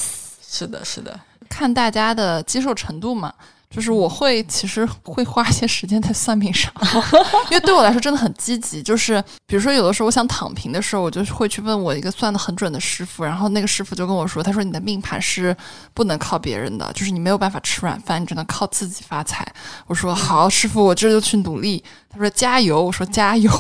[0.48, 3.34] 是的，是的，看大家的接受程度嘛。
[3.70, 6.72] 就是我会其实会花一些时间在算命上，
[7.52, 8.82] 因为对我来说真的很积极。
[8.82, 15.56] 就是比如说有的时候我想躺平的时候，我就会去问我一个算的很准的师傅，然后那个师傅就跟我说：“他说你的命盘是
[15.94, 19.46] 不能靠别人的，就是你没有办法吃软饭，你只能靠自己发财。”
[19.86, 23.52] 我说：“好，师傅，我这就去努力。”他说：“加油！”我说：“加油！”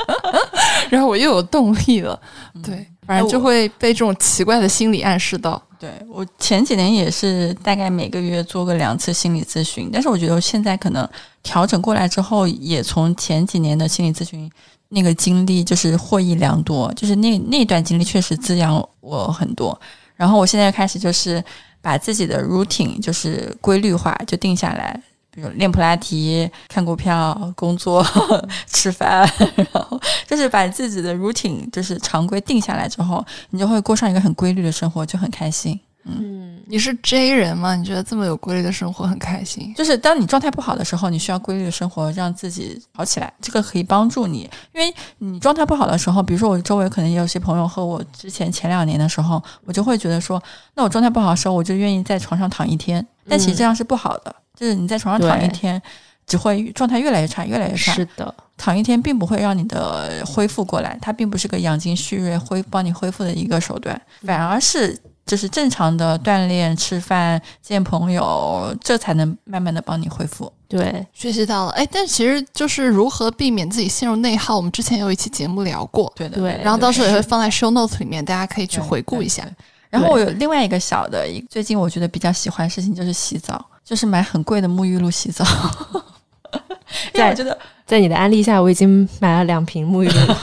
[0.88, 2.18] 然后我又有动力了。
[2.64, 5.60] 对，反正就会被这种奇怪的心理暗示到。
[5.78, 11.08] 对我前几年也是大概每个月做个两次心理咨询，但是我觉得我现在可能
[11.42, 14.50] 调整过来之后，也从前几年的心理咨询
[14.88, 19.78] 那个经历就是获益良多，就是那那段经历确实滋养我很多。
[20.14, 21.42] 然后我现在开始就是
[21.82, 25.00] 把自己的 routine 就是规律化，就定下来。
[25.36, 28.02] 比如练普拉提、看股票、工作、
[28.66, 35.78] 吃饭，然后就是把自己的 routine 就是常规定下来之后，你就会过上一个很规律的生活，就很开心。
[36.08, 37.74] 嗯，你是 J 人吗？
[37.74, 39.74] 你觉得这么有规律的生活很开心？
[39.74, 44.48] 就是当你状态不好的时候，你需要规律的生活让自己好起来，这个可以帮助你。
[44.72, 50.42] 因为你状态不好的时候，比如说我周围可能也有些朋友和我之前前两年的时候，我就会觉得说，
[50.74, 54.34] 那我状态不好的时候，我就愿意在床上躺一天，但其实这样是不好的。
[54.56, 55.80] 就是你在床上躺一天，
[56.26, 57.92] 只会状态越来越差，越来越差。
[57.92, 70.50] 是的，躺一天并不会让你的恢复过来，它并不是个养精蓄锐、恢帮你恢复的一个手段，反而是就是正常的锻炼、吃饭、见朋友，这才能慢慢的帮你恢复。
[70.68, 71.70] 对，学习到了。
[71.72, 76.12] 哎，但其实就是如何避免自己陷入内耗，我们之前有一期节目聊过。
[76.16, 76.60] 对的，对。
[76.64, 79.46] 然后到时候也会放在 show notes 里面，大家可以去回顾一下。
[79.88, 83.64] 然后我有另外一个小的，一最近我觉得比较喜欢的事情就是洗澡。
[83.86, 85.44] 就是买很贵的沐浴露洗澡，
[87.14, 87.56] 因为我觉得
[87.86, 90.34] 在你的安利下，我已经买了两瓶沐浴露。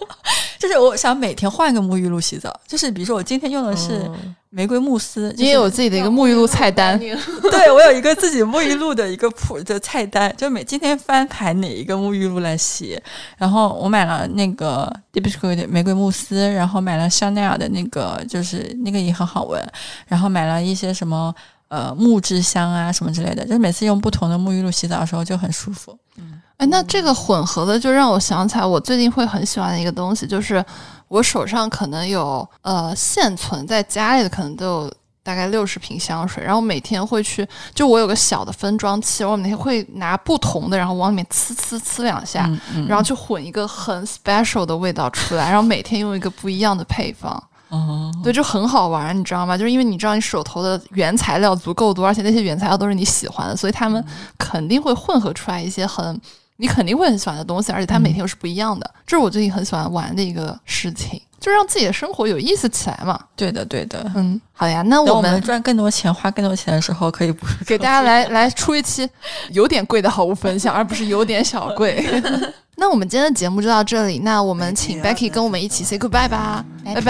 [0.60, 4.06] 就是我想每天换一个沐浴露洗澡，就是比如说我今天用的是
[4.50, 6.98] 玫瑰慕斯，你也有自己的一个沐浴露菜单。
[7.00, 13.00] 对我有一个自己沐浴露的一个谱的菜单，就每今天翻牌哪一个沐浴露来洗。
[13.38, 19.66] 然后我买了那个 Deep 玫瑰慕斯，然后买了香奈儿的那个，就是那个也很好闻。
[20.06, 21.34] 然后买了一些什么。
[21.70, 25.96] 呃，木质香啊，什么之类的，就是每次用不同的沐浴露洗澡的时候就很舒服。
[26.16, 30.64] 嗯，哎，那这个混合的就让我想起来，我最近会很喜欢的一个东西，就是
[31.06, 42.50] 我手上可能有呃现存在家里的，可能都有大概六十瓶香水，然后每天会去，就我有个小的分装器，我每天会拿不同的，然后往里面呲呲呲两下，
[42.88, 47.40] 然后去混一个很 special 的味道出来，然后每天用一个不一样的配方。
[47.68, 49.56] 哦，对，就很好玩，你知道吗？
[49.56, 54.04] 就是因为你知道你手头的原材料足够多，而且那些原材料都是你喜欢的，所以他们
[54.38, 56.20] 肯定会混合出来一些很
[56.56, 58.90] 你肯定会很喜欢的东西，而且它每天又是不一样的。
[59.06, 63.18] 这是我最近很喜欢玩的一个事情，就让自己的生活有意思起来嘛。
[63.34, 64.04] 对的，对的。
[64.14, 69.08] 嗯，好呀，那我们赚更多钱、花更多钱的时候，可以不给大家来来出一期
[69.52, 72.04] 有点贵的好物分享，而不是有点小贵。
[72.80, 74.20] 那我们今天的节目就到这里。
[74.20, 77.02] 那我们请 Becky 跟我们一起 say goodbye 吧，拜拜，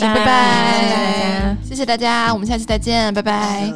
[0.00, 3.72] 拜拜，谢谢大家，我们下期再见，拜拜。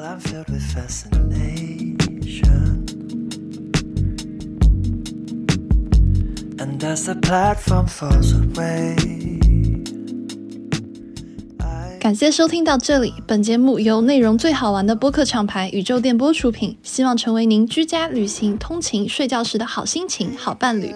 [12.03, 20.87] 感谢收听到这里，本节目由内容最好玩的播客厂牌宇宙电波出品，希望成为您居家、旅行、通勤、睡觉时的好心情、好伴侣。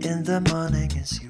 [0.00, 1.29] In the morning is you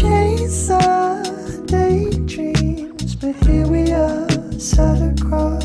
[0.00, 1.22] chase our
[1.66, 4.28] daydreams, but here we are,
[4.58, 5.64] sat across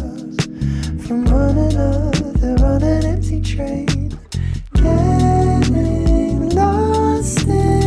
[1.05, 4.09] from one another on an empty train,
[4.73, 7.82] getting lost in.